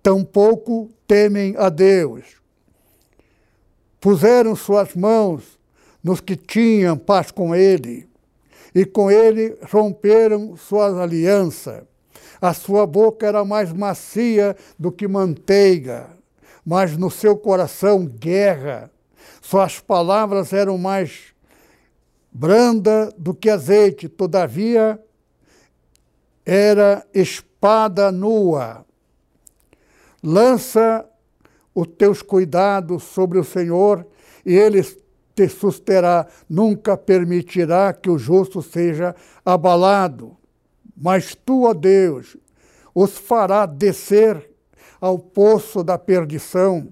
[0.01, 2.37] tampouco temem a Deus.
[3.99, 5.59] Puseram suas mãos
[6.03, 8.07] nos que tinham paz com ele,
[8.73, 11.83] e com ele romperam suas alianças.
[12.41, 16.07] A sua boca era mais macia do que manteiga,
[16.65, 18.89] mas no seu coração guerra.
[19.41, 21.33] Suas palavras eram mais
[22.31, 24.99] branda do que azeite, todavia
[26.45, 28.85] era espada nua.
[30.23, 31.05] Lança
[31.73, 34.05] os teus cuidados sobre o Senhor
[34.45, 34.81] e ele
[35.35, 40.35] te susterá, nunca permitirá que o justo seja abalado.
[40.97, 42.35] Mas tu, ó Deus,
[42.93, 44.49] os fará descer
[44.99, 46.89] ao poço da perdição.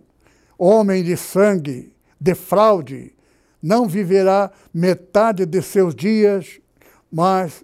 [0.58, 3.14] Homem de sangue, de fraude,
[3.62, 6.60] não viverá metade de seus dias,
[7.12, 7.64] mas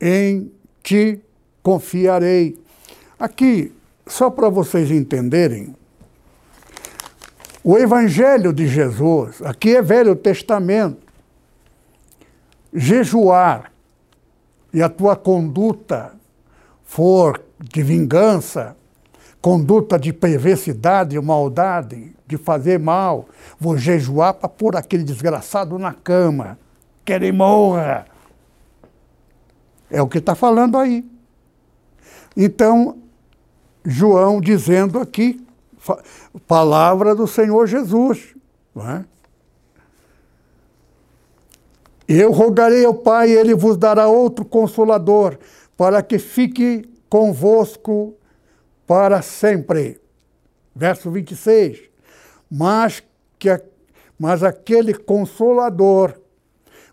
[0.00, 0.50] em
[0.82, 1.20] ti
[1.62, 2.58] confiarei.
[3.18, 3.72] Aqui,
[4.06, 5.74] só para vocês entenderem,
[7.64, 11.06] o Evangelho de Jesus, aqui é Velho Testamento,
[12.72, 13.72] jejuar
[14.72, 16.12] e a tua conduta
[16.84, 18.76] for de vingança,
[19.40, 23.26] conduta de perversidade, maldade, de fazer mal,
[23.58, 26.58] vou jejuar para pôr aquele desgraçado na cama,
[27.04, 28.06] que ele morra.
[29.90, 31.04] É o que está falando aí.
[32.36, 32.98] Então,
[33.84, 35.40] João dizendo aqui,
[36.46, 38.34] palavra do Senhor Jesus.
[38.76, 39.04] É?
[42.08, 45.38] Eu rogarei ao Pai, ele vos dará outro consolador,
[45.76, 48.14] para que fique convosco
[48.86, 50.00] para sempre.
[50.74, 51.80] Verso 26.
[52.50, 53.02] Mas,
[53.38, 53.48] que,
[54.18, 56.14] mas aquele consolador,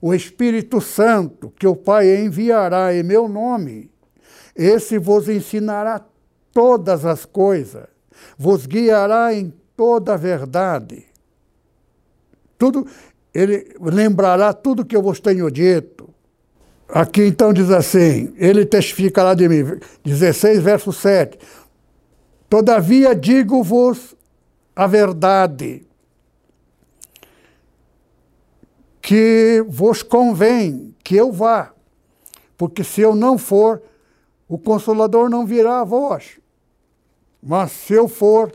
[0.03, 3.89] o Espírito Santo, que o Pai enviará em meu nome,
[4.53, 6.05] esse vos ensinará
[6.51, 7.87] todas as coisas,
[8.37, 11.05] vos guiará em toda a verdade.
[12.57, 12.85] Tudo,
[13.33, 16.09] ele lembrará tudo que eu vos tenho dito.
[16.89, 19.79] Aqui então diz assim: ele testificará de mim.
[20.03, 21.39] 16, verso 7.
[22.49, 24.17] Todavia digo-vos
[24.75, 25.87] a verdade,
[29.03, 31.73] que vos convém que eu vá,
[32.57, 33.83] porque se eu não for,
[34.47, 36.39] o Consolador não virá a vós.
[37.41, 38.49] Mas se eu for,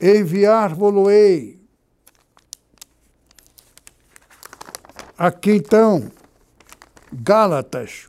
[0.00, 1.60] enviar-vos-ei.
[5.18, 6.10] Aqui então,
[7.12, 8.08] Gálatas,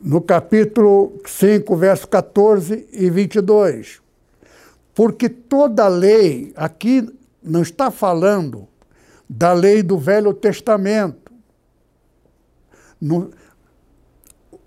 [0.00, 4.00] no capítulo 5, verso 14 e 22.
[4.94, 8.68] Porque toda lei, aqui não está falando
[9.34, 11.32] da lei do Velho Testamento.
[13.00, 13.30] No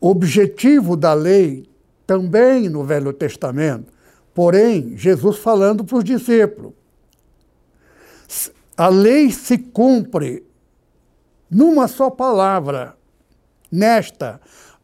[0.01, 1.69] objetivo da lei
[2.07, 3.93] também no Velho Testamento.
[4.33, 6.73] Porém, Jesus falando para os discípulos:
[8.75, 10.43] a lei se cumpre
[11.49, 12.97] numa só palavra,
[13.71, 14.41] nesta: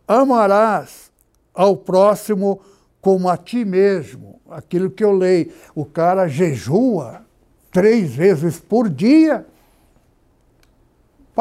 [0.08, 1.12] amarás
[1.54, 2.62] ao próximo
[3.02, 4.39] como a ti mesmo.
[4.48, 5.52] Aquilo que eu leio.
[5.74, 7.26] O cara jejua
[7.72, 9.48] três vezes por dia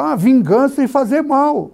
[0.01, 1.73] para vingança e fazer mal.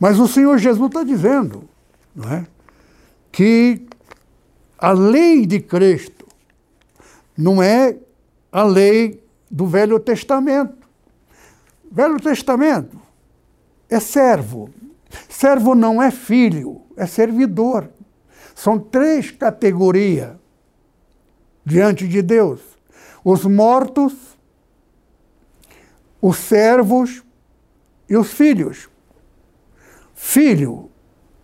[0.00, 1.68] Mas o Senhor Jesus está dizendo
[2.14, 2.46] não é?
[3.30, 3.82] que
[4.78, 6.26] a lei de Cristo
[7.36, 7.94] não é
[8.50, 10.88] a lei do Velho Testamento.
[11.92, 12.98] Velho Testamento
[13.90, 14.70] é servo.
[15.28, 17.90] Servo não é filho, é servidor.
[18.54, 20.36] São três categorias
[21.66, 22.62] diante de Deus:
[23.22, 24.14] os mortos,
[26.20, 27.22] os servos
[28.08, 28.88] e os filhos.
[30.14, 30.90] Filho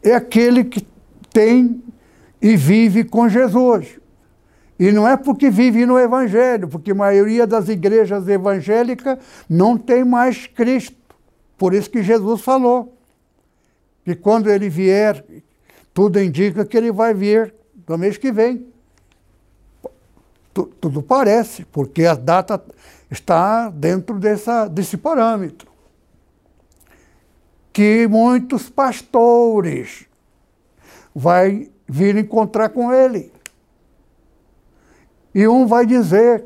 [0.03, 0.87] é aquele que
[1.33, 1.83] tem
[2.41, 3.99] e vive com Jesus.
[4.79, 10.05] E não é porque vive no Evangelho, porque a maioria das igrejas evangélicas não tem
[10.05, 10.97] mais Cristo.
[11.57, 12.97] Por isso que Jesus falou
[14.05, 15.25] que quando ele vier,
[15.95, 17.55] tudo indica que ele vai vir
[17.89, 18.67] no mês que vem.
[20.53, 22.63] Tudo parece, porque a data
[23.11, 25.71] está dentro dessa, desse parâmetro.
[27.73, 30.07] Que muitos pastores
[31.15, 33.33] vai vir encontrar com ele.
[35.35, 36.45] E um vai dizer,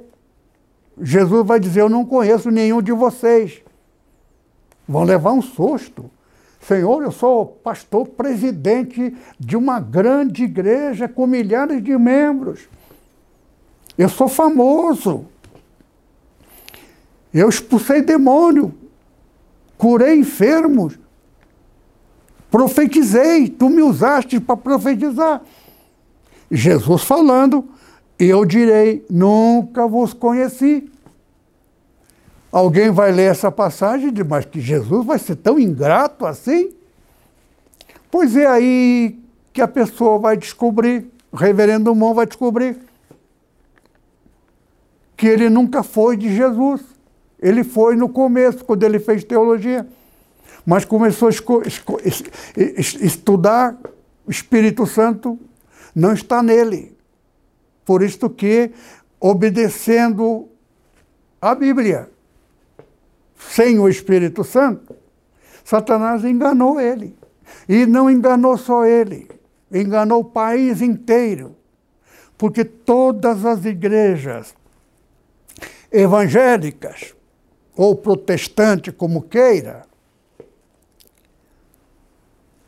[1.01, 3.63] Jesus vai dizer, eu não conheço nenhum de vocês.
[4.87, 6.11] Vão levar um susto.
[6.61, 12.69] Senhor, eu sou pastor presidente de uma grande igreja com milhares de membros.
[13.97, 15.27] Eu sou famoso.
[17.33, 18.75] Eu expulsei demônio,
[19.77, 20.99] curei enfermos,
[22.51, 25.43] profetizei, tu me usaste para profetizar.
[26.51, 27.69] Jesus falando,
[28.19, 30.91] eu direi: nunca vos conheci.
[32.51, 36.71] Alguém vai ler essa passagem e mas que Jesus vai ser tão ingrato assim?
[38.11, 39.19] Pois é aí
[39.53, 42.79] que a pessoa vai descobrir, o reverendo Mon vai descobrir.
[45.15, 46.81] que ele nunca foi de Jesus.
[47.41, 49.87] Ele foi no começo, quando ele fez teologia.
[50.67, 51.31] Mas começou a
[53.01, 53.79] estudar,
[54.27, 55.39] o Espírito Santo
[55.95, 56.97] não está nele.
[57.85, 58.71] Por isso que,
[59.19, 60.49] obedecendo
[61.41, 62.11] a Bíblia,
[63.39, 64.95] sem o Espírito Santo,
[65.65, 67.17] Satanás enganou ele.
[67.69, 69.29] E não enganou só ele,
[69.73, 71.57] enganou o país inteiro.
[72.37, 74.55] Porque todas as igrejas
[75.91, 77.15] evangélicas,
[77.79, 79.87] ou protestantes, como queira,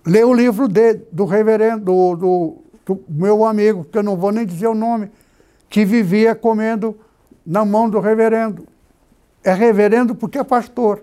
[0.06, 2.56] lê o livro dele, do reverendo, do, do,
[2.86, 5.10] do meu amigo, que eu não vou nem dizer o nome,
[5.68, 6.96] que vivia comendo
[7.44, 8.68] na mão do reverendo.
[9.42, 11.02] É reverendo porque é pastor.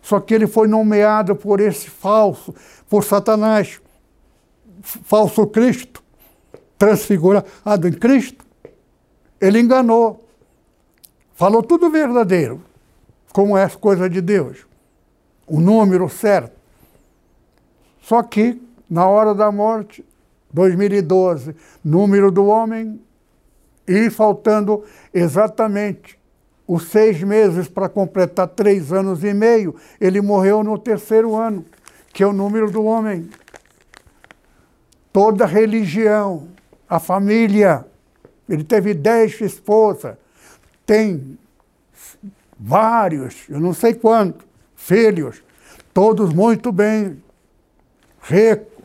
[0.00, 2.54] Só que ele foi nomeado por esse falso,
[2.88, 3.80] por Satanás,
[4.82, 6.00] falso Cristo,
[6.78, 8.44] transfigurado em Cristo.
[9.40, 10.24] Ele enganou.
[11.34, 12.62] Falou tudo verdadeiro,
[13.34, 14.64] como é as coisas de Deus.
[15.44, 16.56] O número certo.
[18.00, 20.04] Só que, na hora da morte,
[20.52, 21.52] 2012,
[21.84, 23.00] número do homem,
[23.88, 26.16] e faltando exatamente
[26.64, 31.64] os seis meses para completar três anos e meio, ele morreu no terceiro ano,
[32.12, 33.28] que é o número do homem.
[35.12, 36.46] Toda religião,
[36.88, 37.84] a família,
[38.48, 40.14] ele teve dez esposas,
[40.86, 41.36] tem
[42.58, 44.46] vários, eu não sei quantos,
[44.76, 45.42] filhos,
[45.92, 47.22] todos muito bem,
[48.22, 48.82] rico,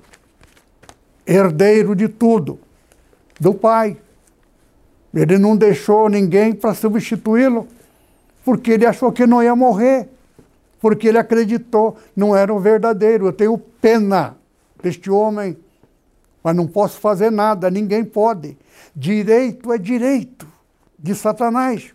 [1.26, 2.60] herdeiro de tudo,
[3.40, 3.98] do pai.
[5.14, 7.68] Ele não deixou ninguém para substituí-lo,
[8.46, 10.08] porque ele achou que não ia morrer,
[10.80, 13.28] porque ele acreditou, não era o verdadeiro.
[13.28, 14.38] Eu tenho pena
[14.82, 15.58] deste homem,
[16.44, 18.58] mas não posso fazer nada, ninguém pode.
[18.96, 20.48] Direito é direito
[20.98, 21.94] de Satanás.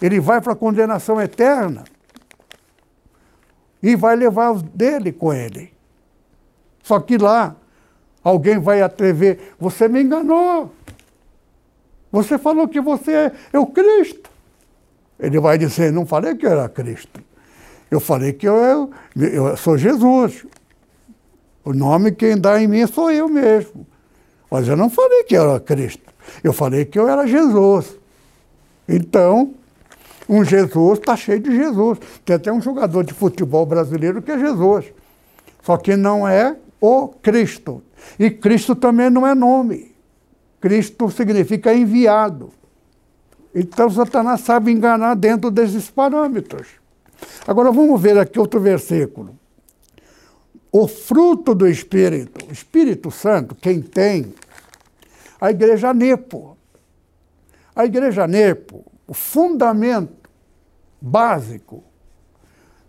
[0.00, 1.84] Ele vai para a condenação eterna
[3.82, 5.72] e vai levar os dele com ele.
[6.82, 7.56] Só que lá
[8.22, 10.72] alguém vai atrever, você me enganou.
[12.10, 14.30] Você falou que você é o Cristo.
[15.18, 17.22] Ele vai dizer, não falei que eu era Cristo.
[17.90, 20.46] Eu falei que eu, eu sou Jesus.
[21.64, 23.86] O nome quem dá em mim sou eu mesmo.
[24.50, 26.02] Mas eu não falei que eu era Cristo.
[26.42, 27.96] Eu falei que eu era Jesus.
[28.88, 29.54] Então,
[30.30, 31.98] um Jesus está cheio de Jesus.
[32.24, 34.86] Tem até um jogador de futebol brasileiro que é Jesus.
[35.60, 37.82] Só que não é o Cristo.
[38.16, 39.92] E Cristo também não é nome.
[40.60, 42.52] Cristo significa enviado.
[43.52, 46.68] Então Satanás sabe enganar dentro desses parâmetros.
[47.44, 49.36] Agora vamos ver aqui outro versículo.
[50.70, 54.32] O fruto do Espírito, o Espírito Santo, quem tem?
[55.40, 56.56] A igreja Nepo.
[57.74, 60.19] A igreja Nepo, o fundamento
[61.00, 61.82] básico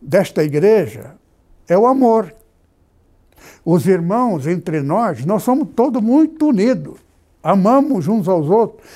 [0.01, 1.15] desta igreja
[1.67, 2.33] é o amor.
[3.63, 6.99] Os irmãos entre nós, nós somos todos muito unidos
[7.43, 8.87] amamos uns aos outros.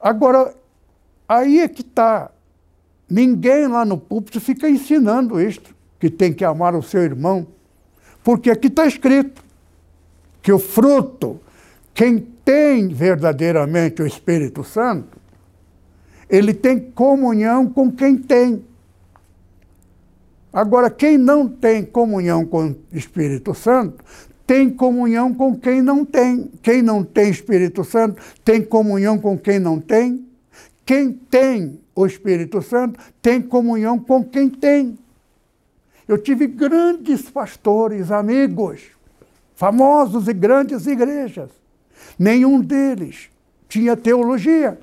[0.00, 0.54] Agora,
[1.28, 2.30] aí é que está.
[3.08, 7.46] Ninguém lá no púlpito fica ensinando isto, que tem que amar o seu irmão,
[8.22, 9.44] porque aqui está escrito
[10.42, 11.40] que o fruto,
[11.92, 15.18] quem tem verdadeiramente o Espírito Santo,
[16.28, 18.64] ele tem comunhão com quem tem.
[20.52, 24.04] Agora, quem não tem comunhão com o Espírito Santo,
[24.46, 26.50] tem comunhão com quem não tem.
[26.62, 30.24] Quem não tem Espírito Santo tem comunhão com quem não tem.
[30.84, 34.98] Quem tem o Espírito Santo tem comunhão com quem tem.
[36.06, 38.82] Eu tive grandes pastores, amigos,
[39.54, 41.50] famosos e grandes igrejas.
[42.18, 43.30] Nenhum deles
[43.68, 44.78] tinha teologia.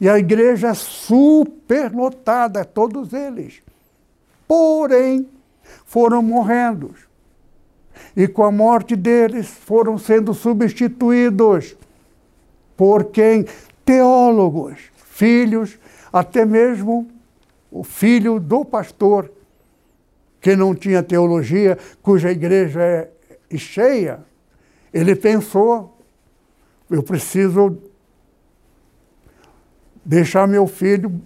[0.00, 3.62] E a igreja superlotada, todos eles.
[4.46, 5.28] Porém,
[5.84, 6.94] foram morrendo
[8.16, 11.76] e com a morte deles foram sendo substituídos
[12.76, 13.46] por quem?
[13.84, 15.78] Teólogos, filhos,
[16.12, 17.08] até mesmo
[17.70, 19.30] o filho do pastor,
[20.40, 24.20] que não tinha teologia, cuja igreja é cheia,
[24.92, 25.98] ele pensou:
[26.90, 27.78] eu preciso
[30.06, 31.20] deixar meu filho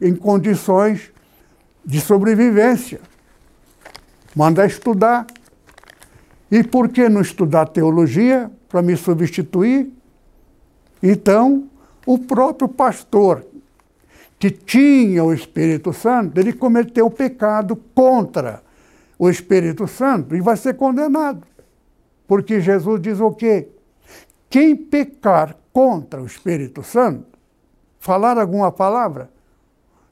[0.00, 1.12] em condições
[1.84, 3.00] de sobrevivência,
[4.34, 5.26] mandar estudar.
[6.48, 9.92] E por que não estudar teologia para me substituir?
[11.02, 11.68] Então,
[12.06, 13.44] o próprio pastor,
[14.38, 18.62] que tinha o Espírito Santo, ele cometeu pecado contra
[19.18, 21.44] o Espírito Santo e vai ser condenado.
[22.28, 23.68] Porque Jesus diz o quê?
[24.48, 27.35] Quem pecar contra o Espírito Santo
[28.06, 29.28] falar alguma palavra,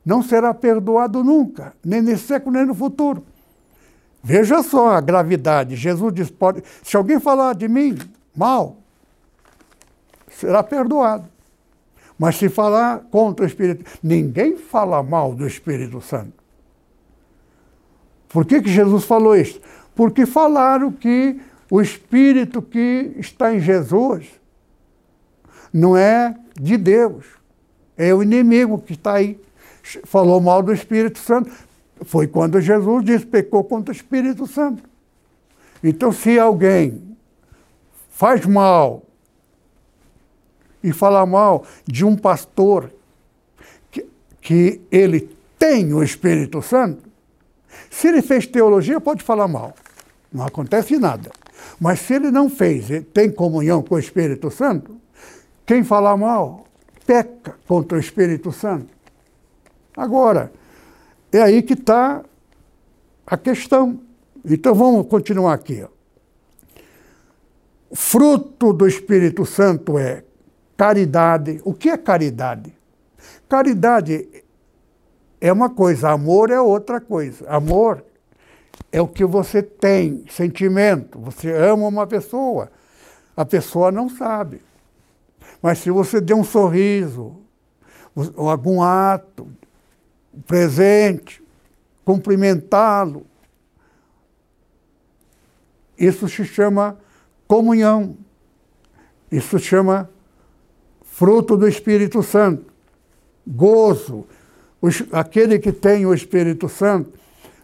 [0.05, 3.24] não será perdoado nunca, nem nesse século, nem no futuro.
[4.20, 5.76] Veja só a gravidade.
[5.76, 7.97] Jesus diz: pode, se alguém falar de mim
[8.36, 8.78] mal,
[10.28, 11.28] será perdoado.
[12.18, 16.32] Mas se falar contra o Espírito, ninguém fala mal do Espírito Santo.
[18.28, 19.61] Por que, que Jesus falou isso?
[19.95, 21.40] Porque falaram que
[21.70, 24.28] o Espírito que está em Jesus
[25.72, 27.24] não é de Deus,
[27.97, 29.40] é o inimigo que está aí.
[30.05, 31.51] Falou mal do Espírito Santo.
[32.03, 34.82] Foi quando Jesus disse: pecou contra o Espírito Santo.
[35.82, 37.16] Então, se alguém
[38.11, 39.03] faz mal
[40.82, 42.90] e fala mal de um pastor
[43.90, 44.07] que,
[44.40, 47.03] que ele tem o Espírito Santo,
[47.90, 49.74] se ele fez teologia, pode falar mal.
[50.32, 51.30] Não acontece nada.
[51.78, 54.97] Mas se ele não fez, tem comunhão com o Espírito Santo,
[55.66, 56.63] quem falar mal
[57.07, 58.92] peca contra o Espírito Santo.
[59.96, 60.52] Agora,
[61.32, 62.22] é aí que está
[63.26, 64.00] a questão.
[64.44, 65.86] Então vamos continuar aqui.
[67.92, 70.24] Fruto do Espírito Santo é
[70.76, 71.61] caridade.
[71.64, 72.74] O que é caridade?
[73.48, 74.28] Caridade
[75.40, 77.48] é uma coisa, amor é outra coisa.
[77.48, 78.05] Amor
[78.90, 81.18] é o que você tem, sentimento.
[81.20, 82.70] Você ama uma pessoa,
[83.36, 84.61] a pessoa não sabe.
[85.64, 87.36] Mas se você der um sorriso,
[88.14, 89.48] ou algum ato,
[90.30, 91.42] um presente,
[92.04, 93.26] cumprimentá-lo,
[95.98, 96.98] isso se chama
[97.48, 98.14] comunhão.
[99.32, 100.10] Isso se chama
[101.02, 102.70] fruto do Espírito Santo.
[103.46, 104.26] Gozo.
[105.10, 107.18] Aquele que tem o Espírito Santo,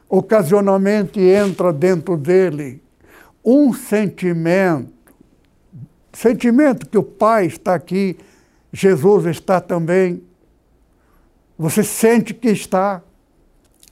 [0.08, 2.82] ocasionalmente entra dentro dele
[3.44, 4.90] um sentimento
[6.12, 8.18] sentimento que o Pai está aqui,
[8.72, 10.22] Jesus está também.
[11.58, 13.02] Você sente que está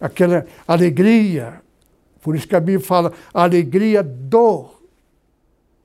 [0.00, 1.60] aquela alegria.
[2.22, 4.70] Por isso que a Bíblia fala alegria do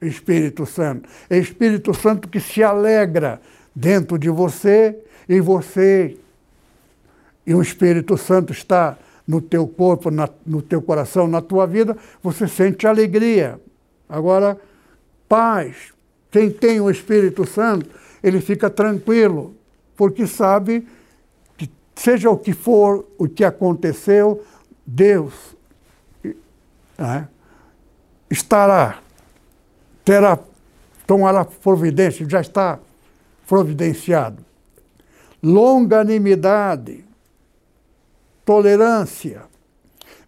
[0.01, 1.09] Espírito Santo.
[1.29, 3.41] É Espírito Santo que se alegra
[3.75, 6.17] dentro de você e você.
[7.45, 11.95] E o Espírito Santo está no teu corpo, na, no teu coração, na tua vida,
[12.21, 13.59] você sente alegria.
[14.07, 14.59] Agora,
[15.27, 15.93] paz,
[16.34, 17.88] quem tem o Espírito Santo,
[18.23, 19.55] ele fica tranquilo,
[19.95, 20.88] porque sabe
[21.55, 24.43] que, seja o que for, o que aconteceu,
[24.84, 25.55] Deus
[26.97, 27.27] né,
[28.31, 28.99] estará,
[30.03, 30.39] terá,
[31.05, 32.79] tomará providência, já está
[33.47, 34.43] providenciado.
[35.43, 37.05] Longanimidade,
[38.43, 39.43] tolerância,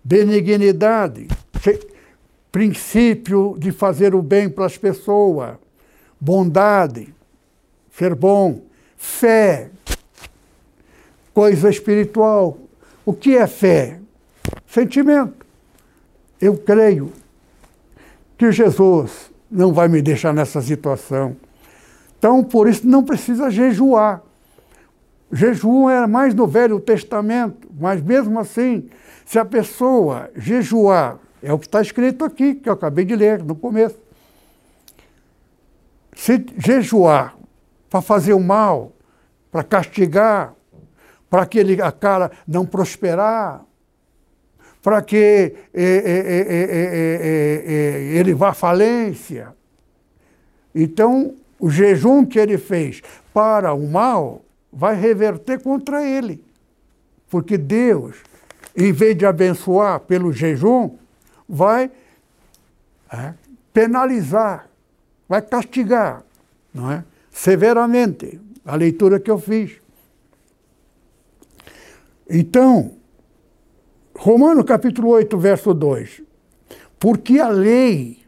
[0.03, 1.27] benignidade,
[2.51, 5.64] princípio de fazer o bem para as pessoas
[6.26, 7.13] bondade,
[7.91, 8.61] ser bom,
[8.97, 9.69] fé,
[11.36, 12.57] coisa espiritual.
[13.05, 13.99] O que é fé?
[14.65, 15.45] Sentimento.
[16.41, 17.13] Eu creio
[18.39, 21.36] que Jesus não vai me deixar nessa situação.
[22.17, 24.23] Então, por isso, não precisa jejuar.
[25.32, 28.89] Jejum era mais no Velho Testamento, mas mesmo assim,
[29.26, 33.43] se a pessoa jejuar, é o que está escrito aqui, que eu acabei de ler
[33.43, 34.04] no começo
[36.16, 37.36] se jejuar
[37.89, 38.93] para fazer o mal,
[39.51, 40.53] para castigar,
[41.30, 43.63] para que ele, a cara não prosperar,
[44.82, 46.45] para que é, é,
[47.74, 49.53] é, ele vá à falência.
[50.74, 53.01] Então, o jejum que ele fez
[53.34, 56.43] para o mal vai reverter contra ele.
[57.30, 58.18] Porque Deus,
[58.76, 60.95] em vez de abençoar pelo jejum,
[61.47, 61.89] vai
[63.74, 64.70] penalizar
[65.28, 66.23] vai castigar,
[66.73, 67.03] não é?
[67.32, 69.73] Severamente, a leitura que eu fiz.
[72.30, 72.93] Então,
[74.15, 76.21] Romano capítulo 8, verso 2.
[76.97, 78.19] Porque a lei,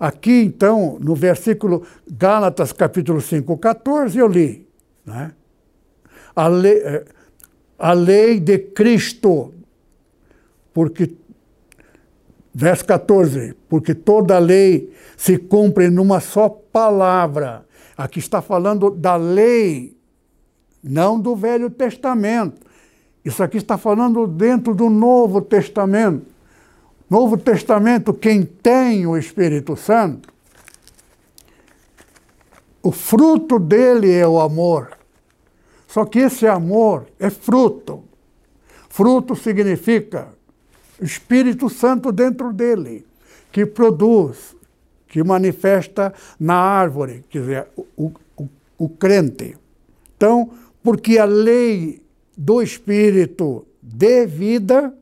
[0.00, 4.66] aqui então, no versículo Gálatas capítulo 5, 14, eu li,
[5.04, 5.32] né?
[6.34, 7.04] a, lei, eh,
[7.78, 9.52] a lei de Cristo,
[10.72, 11.14] porque
[12.54, 17.66] Verso 14: Porque toda lei se cumpre numa só palavra.
[17.96, 19.96] Aqui está falando da lei,
[20.82, 22.64] não do Velho Testamento.
[23.24, 26.26] Isso aqui está falando dentro do Novo Testamento.
[27.10, 30.32] Novo Testamento, quem tem o Espírito Santo,
[32.82, 34.90] o fruto dele é o amor.
[35.88, 38.04] Só que esse amor é fruto.
[38.88, 40.28] Fruto significa
[41.00, 43.06] Espírito Santo dentro dele,
[43.50, 44.56] que produz,
[45.08, 49.56] que manifesta na árvore, quer dizer, o, o, o crente,
[50.16, 50.50] Então,
[50.82, 52.02] porque a lei
[52.36, 54.94] do Espírito de vida,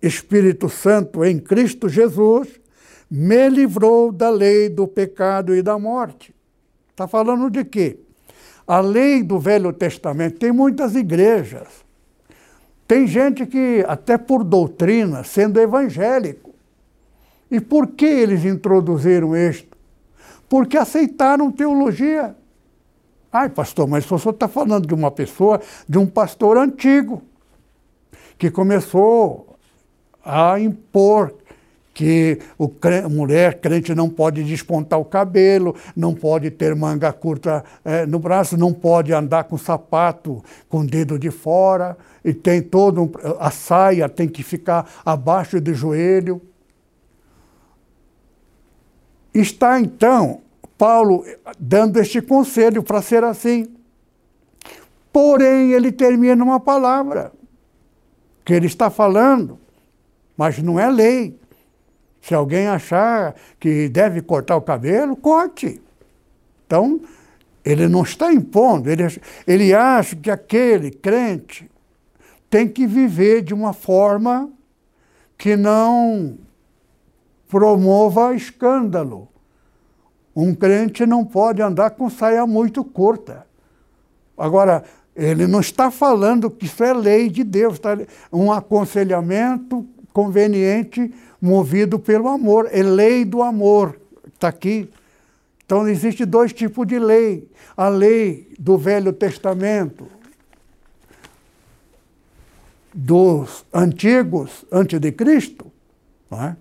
[0.00, 2.48] Espírito Santo em Cristo Jesus,
[3.10, 6.34] me livrou da lei do pecado e da morte.
[6.90, 7.98] Está falando de quê?
[8.66, 11.87] A lei do Velho Testamento tem muitas igrejas.
[12.88, 16.54] Tem gente que, até por doutrina, sendo evangélico.
[17.50, 19.76] E por que eles introduziram isto?
[20.48, 22.34] Porque aceitaram teologia.
[23.30, 27.22] Ai, pastor, mas o senhor está falando de uma pessoa, de um pastor antigo,
[28.38, 29.58] que começou
[30.24, 31.34] a impor
[31.98, 32.70] que o
[33.10, 38.56] mulher crente não pode despontar o cabelo, não pode ter manga curta é, no braço,
[38.56, 43.50] não pode andar com sapato com o dedo de fora, e tem todo um, a
[43.50, 46.40] saia tem que ficar abaixo do joelho.
[49.34, 50.42] Está então
[50.78, 51.24] Paulo
[51.58, 53.66] dando este conselho para ser assim.
[55.12, 57.32] Porém, ele termina uma palavra
[58.44, 59.58] que ele está falando,
[60.36, 61.37] mas não é lei.
[62.20, 65.80] Se alguém achar que deve cortar o cabelo, corte.
[66.66, 67.00] Então,
[67.64, 69.02] ele não está impondo, ele,
[69.46, 71.70] ele acha que aquele crente
[72.48, 74.50] tem que viver de uma forma
[75.36, 76.38] que não
[77.48, 79.28] promova escândalo.
[80.34, 83.46] Um crente não pode andar com saia muito curta.
[84.36, 84.84] Agora,
[85.16, 87.98] ele não está falando que isso é lei de Deus, está
[88.32, 93.98] um aconselhamento conveniente movido pelo amor, é lei do amor,
[94.34, 94.90] está aqui.
[95.64, 100.08] Então existe dois tipos de lei: a lei do Velho Testamento,
[102.92, 105.70] dos antigos antes de Cristo,
[106.32, 106.56] é?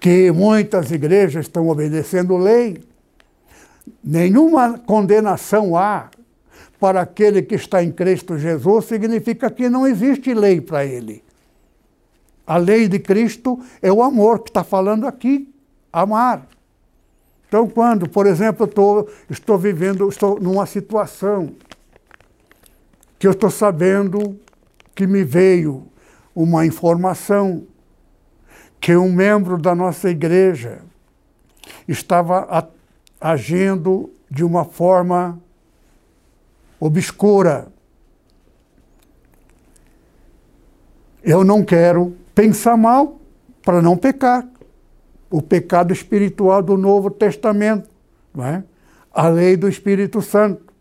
[0.00, 2.82] que muitas igrejas estão obedecendo lei.
[4.02, 6.08] Nenhuma condenação há
[6.78, 11.22] para aquele que está em Cristo Jesus, significa que não existe lei para ele.
[12.46, 15.52] A lei de Cristo é o amor que está falando aqui,
[15.92, 16.46] amar.
[17.46, 21.54] Então, quando, por exemplo, eu tô, estou vivendo, estou numa situação
[23.18, 24.40] que eu estou sabendo
[24.94, 25.86] que me veio
[26.34, 27.66] uma informação
[28.80, 30.80] que um membro da nossa igreja
[31.86, 32.68] estava
[33.20, 35.38] agindo de uma forma
[36.80, 37.68] obscura.
[41.22, 43.20] Eu não quero pensar mal
[43.62, 44.46] para não pecar.
[45.30, 47.88] O pecado espiritual do Novo Testamento,
[48.34, 48.64] não é?
[49.12, 50.72] a lei do Espírito Santo.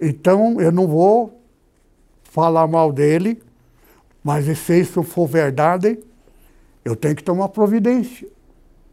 [0.00, 1.40] Então eu não vou
[2.22, 3.42] falar mal dele,
[4.22, 5.98] mas se isso for verdade,
[6.84, 8.28] eu tenho que tomar providência.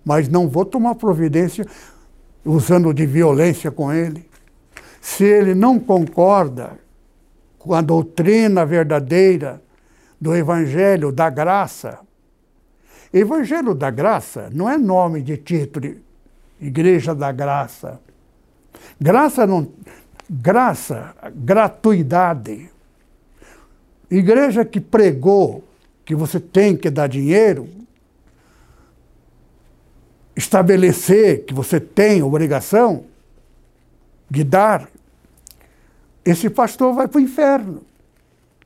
[0.04, 1.66] Mas não vou tomar providência
[2.44, 4.28] usando de violência com ele.
[5.02, 6.80] Se ele não concorda
[7.60, 9.62] com a doutrina verdadeira
[10.26, 12.00] do Evangelho da Graça,
[13.14, 15.98] Evangelho da Graça não é nome de título,
[16.60, 18.02] Igreja da Graça.
[19.00, 19.72] Graça não.
[20.28, 22.72] Graça, gratuidade.
[24.10, 25.64] Igreja que pregou
[26.04, 27.70] que você tem que dar dinheiro,
[30.36, 33.06] estabelecer que você tem obrigação
[34.28, 34.90] de dar,
[36.26, 37.84] esse pastor vai para o inferno,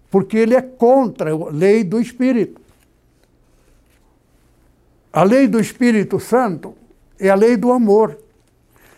[0.09, 2.61] porque ele é contra a lei do Espírito.
[5.11, 6.75] A lei do Espírito Santo
[7.19, 8.17] é a lei do amor.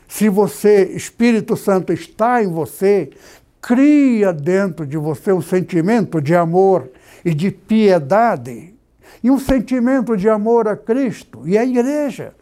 [0.08, 3.10] Se você, Espírito Santo, está em você,
[3.62, 6.90] cria dentro de você um sentimento de amor
[7.24, 8.74] e de piedade
[9.24, 12.34] e um sentimento de amor a Cristo e à igreja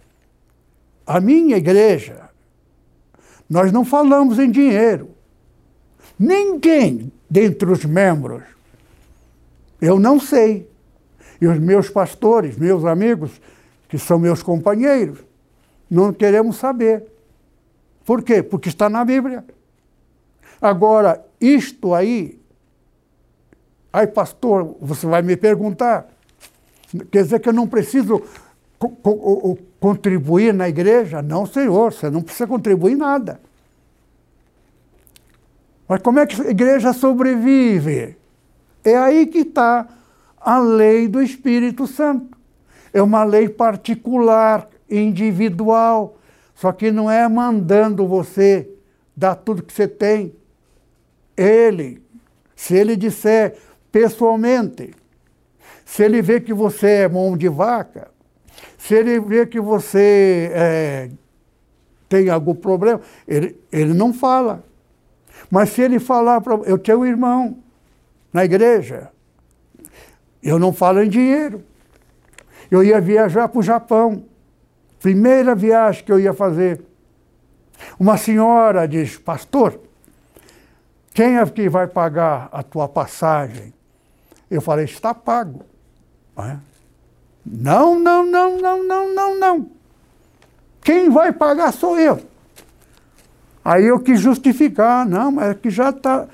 [1.09, 2.29] a minha igreja,
[3.49, 5.09] nós não falamos em dinheiro.
[6.19, 8.43] Ninguém dentre os membros,
[9.81, 10.69] eu não sei.
[11.41, 13.41] E os meus pastores, meus amigos,
[13.87, 15.19] que são meus companheiros,
[15.89, 17.05] não queremos saber.
[18.05, 18.43] Por quê?
[18.43, 19.45] Porque está na Bíblia.
[20.61, 22.39] Agora, isto aí,
[23.93, 26.09] aí, pastor, você vai me perguntar,
[27.11, 28.21] quer dizer que eu não preciso
[29.79, 31.21] contribuir na igreja?
[31.21, 33.39] Não, senhor, você não precisa contribuir nada.
[35.87, 38.15] Mas como é que a igreja sobrevive?
[38.83, 39.87] É aí que está
[40.39, 42.37] a lei do Espírito Santo.
[42.93, 46.17] É uma lei particular, individual,
[46.55, 48.69] só que não é mandando você
[49.15, 50.33] dar tudo que você tem.
[51.37, 52.01] Ele,
[52.55, 53.55] se ele disser
[53.91, 54.93] pessoalmente,
[55.85, 58.11] se ele vê que você é mão de vaca,
[58.77, 61.09] se ele vê que você é,
[62.07, 64.63] tem algum problema, ele, ele não fala.
[65.49, 66.55] Mas se ele falar para.
[66.65, 67.57] Eu tenho um irmão
[68.31, 69.11] na igreja,
[70.41, 71.63] eu não falo em dinheiro.
[72.69, 74.25] Eu ia viajar para o Japão.
[74.99, 76.81] Primeira viagem que eu ia fazer.
[77.99, 79.79] Uma senhora diz, pastor,
[81.13, 83.73] quem é que vai pagar a tua passagem?
[84.49, 85.65] Eu falei, está pago.
[87.45, 89.71] Não, não, não, não, não, não, não.
[90.81, 92.21] Quem vai pagar sou eu.
[93.63, 96.27] Aí eu quis justificar, não, mas é que já está.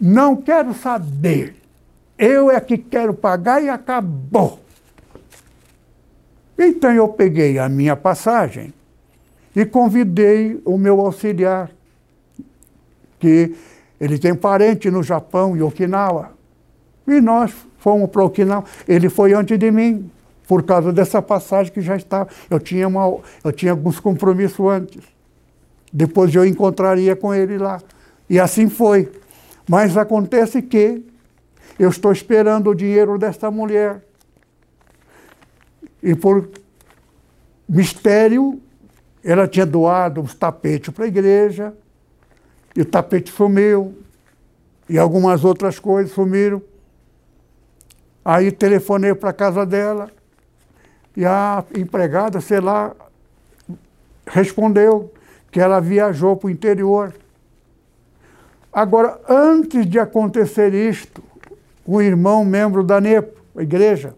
[0.00, 1.56] Não quero saber.
[2.18, 4.60] Eu é que quero pagar e acabou.
[6.58, 8.74] Então eu peguei a minha passagem
[9.54, 11.70] e convidei o meu auxiliar,
[13.20, 13.54] que
[14.00, 16.32] ele tem parente no Japão, em Okinawa.
[17.06, 18.64] E nós fomos para Okinawa.
[18.86, 20.10] Ele foi antes de mim,
[20.46, 22.28] por causa dessa passagem que já estava.
[22.50, 25.02] Eu tinha, uma, eu tinha alguns compromissos antes.
[25.92, 27.80] Depois eu encontraria com ele lá.
[28.28, 29.10] E assim foi.
[29.68, 31.04] Mas acontece que
[31.78, 34.02] eu estou esperando o dinheiro desta mulher.
[36.02, 36.48] E por
[37.68, 38.60] mistério,
[39.22, 41.74] ela tinha doado uns tapetes para a igreja,
[42.74, 43.98] e o tapete sumiu,
[44.88, 46.62] e algumas outras coisas sumiram.
[48.24, 50.10] Aí telefonei para a casa dela,
[51.14, 52.94] e a empregada, sei lá,
[54.26, 55.12] respondeu
[55.50, 57.12] que ela viajou para o interior.
[58.78, 61.20] Agora, antes de acontecer isto,
[61.84, 64.14] um irmão membro da NEPO, a igreja,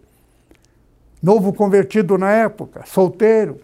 [1.19, 3.59] novo convertido na época, solteiro,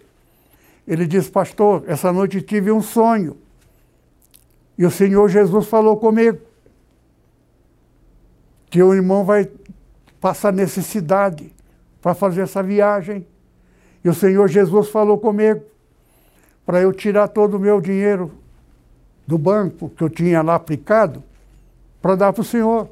[0.87, 3.37] ele disse, pastor, essa noite tive um sonho.
[4.75, 6.39] E o Senhor Jesus falou comigo
[8.67, 9.47] que o irmão vai
[10.19, 11.53] passar necessidade
[12.01, 13.23] para fazer essa viagem.
[14.03, 15.61] E o Senhor Jesus falou comigo
[16.65, 18.31] para eu tirar todo o meu dinheiro
[19.27, 21.21] do banco que eu tinha lá aplicado
[22.01, 22.89] para dar para o Senhor.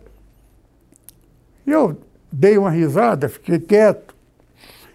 [1.65, 1.97] E eu
[2.31, 4.13] dei uma risada, fiquei quieto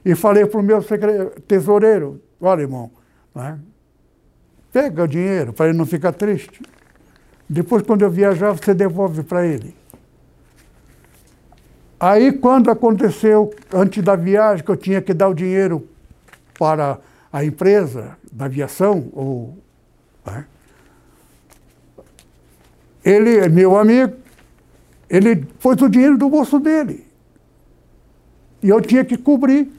[0.05, 0.85] e falei para o meu
[1.49, 2.91] tesoureiro, olha, irmão,
[3.35, 3.59] né?
[4.71, 6.63] pega o dinheiro para ele não ficar triste.
[7.49, 9.75] Depois, quando eu viajar, você devolve para ele.
[11.99, 15.87] Aí, quando aconteceu, antes da viagem, que eu tinha que dar o dinheiro
[16.59, 16.99] para
[17.33, 19.59] a empresa da aviação, ou,
[20.25, 20.47] né?
[23.05, 24.15] Ele, meu amigo,
[25.09, 27.07] ele pôs o dinheiro do bolso dele.
[28.63, 29.73] E eu tinha que cobrir.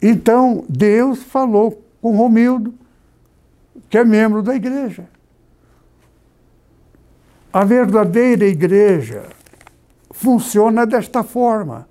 [0.00, 2.74] Então, Deus falou com Romildo,
[3.88, 5.08] que é membro da igreja.
[7.52, 9.24] A verdadeira igreja
[10.10, 11.88] funciona desta forma.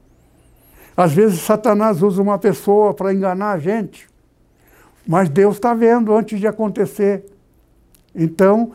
[0.96, 4.08] Às vezes, Satanás usa uma pessoa para enganar a gente,
[5.06, 7.26] mas Deus está vendo antes de acontecer.
[8.16, 8.72] Então,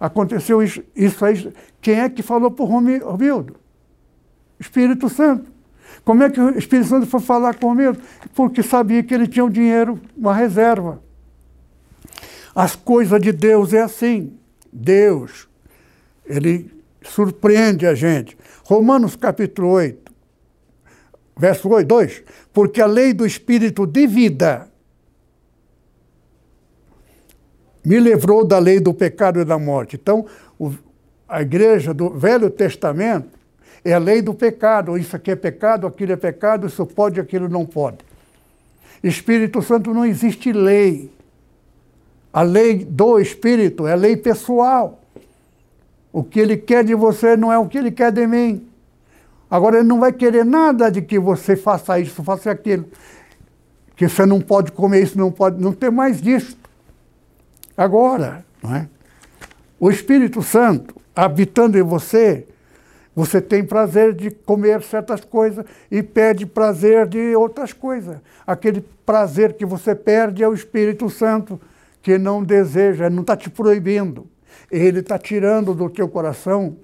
[0.00, 1.52] aconteceu isso, isso aí.
[1.80, 3.56] Quem é que falou para o Romildo?
[4.58, 5.50] Espírito Santo.
[6.04, 7.98] Como é que o Espírito Santo foi falar com ele?
[8.34, 11.02] Porque sabia que ele tinha um dinheiro, uma reserva.
[12.54, 14.32] As coisas de Deus é assim.
[14.72, 15.48] Deus,
[16.24, 16.72] ele
[17.02, 18.36] surpreende a gente.
[18.64, 20.12] Romanos capítulo 8,
[21.36, 22.22] verso 8, 2.
[22.52, 24.69] Porque a lei do Espírito de vida
[27.90, 29.98] me livrou da lei do pecado e da morte.
[30.00, 30.24] Então,
[30.56, 30.72] o,
[31.28, 33.36] a igreja do Velho Testamento
[33.84, 34.96] é a lei do pecado.
[34.96, 37.98] Isso aqui é pecado, aquilo é pecado, isso pode, aquilo não pode.
[39.02, 41.10] Espírito Santo não existe lei.
[42.32, 45.00] A lei do Espírito é lei pessoal.
[46.12, 48.68] O que ele quer de você não é o que ele quer de mim.
[49.50, 52.84] Agora, ele não vai querer nada de que você faça isso, faça aquilo.
[53.96, 55.60] Que você não pode comer isso, não pode.
[55.60, 56.59] Não tem mais disso.
[57.80, 58.86] Agora, não é?
[59.78, 62.46] O Espírito Santo habitando em você,
[63.16, 68.18] você tem prazer de comer certas coisas e perde prazer de outras coisas.
[68.46, 71.58] Aquele prazer que você perde é o Espírito Santo,
[72.02, 74.26] que não deseja, não está te proibindo.
[74.70, 76.76] Ele está tirando do teu coração.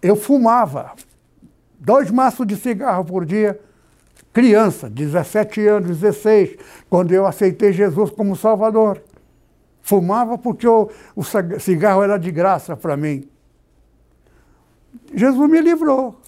[0.00, 0.92] Eu fumava
[1.80, 3.58] dois maços de cigarro por dia,
[4.32, 6.56] criança, 17 anos, 16,
[6.88, 9.02] quando eu aceitei Jesus como Salvador.
[9.84, 11.22] Fumava porque o, o
[11.60, 13.28] cigarro era de graça para mim.
[15.14, 16.18] Jesus me livrou.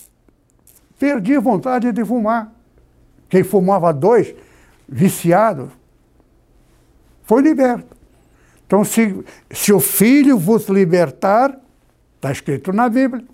[0.98, 2.52] Perdi a vontade de fumar.
[3.30, 4.34] Quem fumava dois,
[4.86, 5.72] viciado,
[7.22, 7.96] foi liberto.
[8.66, 11.58] Então, se, se o Filho vos libertar,
[12.16, 13.24] está escrito na Bíblia,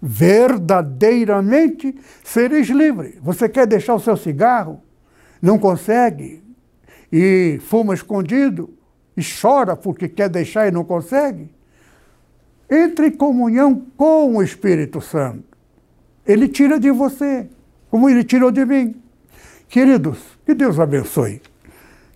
[0.00, 3.16] verdadeiramente sereis livres.
[3.20, 4.80] Você quer deixar o seu cigarro?
[5.42, 6.44] Não consegue?
[7.10, 8.75] E fuma escondido?
[9.16, 11.48] E chora porque quer deixar e não consegue,
[12.70, 15.44] entre em comunhão com o Espírito Santo.
[16.26, 17.48] Ele tira de você,
[17.90, 19.00] como ele tirou de mim.
[19.68, 21.40] Queridos, que Deus abençoe.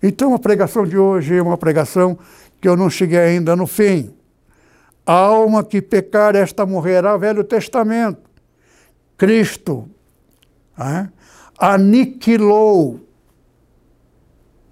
[0.03, 2.17] Então a pregação de hoje é uma pregação
[2.59, 4.13] que eu não cheguei ainda no fim.
[5.05, 8.29] A alma que pecar, esta morrerá, Velho Testamento.
[9.17, 9.89] Cristo
[10.77, 11.07] é?
[11.57, 12.99] aniquilou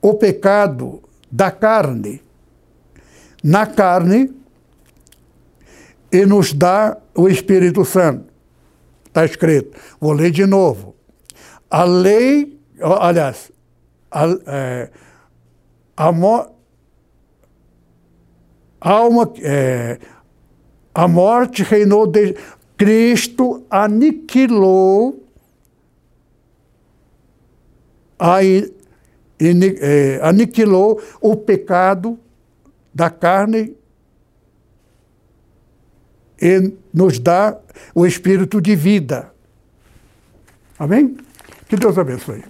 [0.02, 2.22] o pecado da carne
[3.44, 4.34] na carne
[6.12, 8.26] e nos dá o Espírito Santo.
[9.06, 9.78] Está escrito.
[10.00, 10.96] Vou ler de novo.
[11.70, 13.52] A lei, aliás,
[14.12, 14.90] a, é,
[15.96, 16.48] a, mo,
[18.80, 20.00] alma, é,
[20.94, 22.36] a morte reinou de
[22.78, 25.24] Cristo aniquilou
[28.18, 28.40] a,
[30.22, 32.20] aniquilou o pecado
[32.94, 33.76] da carne
[36.42, 37.58] e nos dá
[37.94, 39.32] o espírito de vida.
[40.78, 41.18] Amém?
[41.68, 42.44] Que Deus abençoe.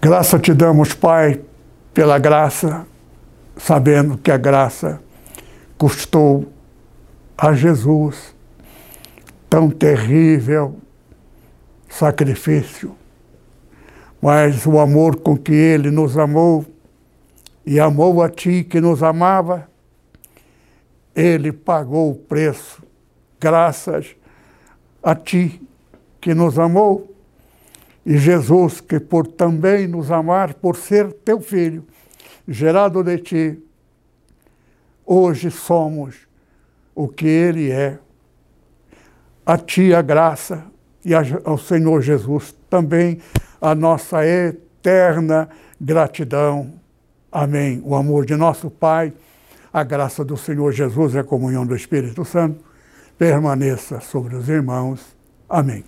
[0.00, 1.40] Graça te damos, Pai,
[1.92, 2.86] pela graça,
[3.56, 5.00] sabendo que a graça
[5.76, 6.52] custou
[7.36, 8.34] a Jesus
[9.50, 10.76] tão terrível
[11.88, 12.94] sacrifício.
[14.20, 16.64] Mas o amor com que ele nos amou
[17.64, 19.68] e amou a ti que nos amava,
[21.14, 22.82] ele pagou o preço,
[23.40, 24.14] graças
[25.02, 25.60] a ti
[26.20, 27.12] que nos amou,
[28.04, 31.84] e Jesus, que por também nos amar, por ser teu filho,
[32.46, 33.58] gerado de ti,
[35.04, 36.26] hoje somos
[36.94, 37.98] o que ele é.
[39.44, 40.64] A ti a graça
[41.04, 43.20] e ao Senhor Jesus também
[43.68, 45.48] a nossa eterna
[45.80, 46.74] gratidão.
[47.30, 47.82] Amém.
[47.84, 49.12] O amor de nosso Pai
[49.76, 52.64] a graça do Senhor Jesus e a comunhão do Espírito Santo
[53.18, 55.14] permaneça sobre os irmãos.
[55.46, 55.84] Amém.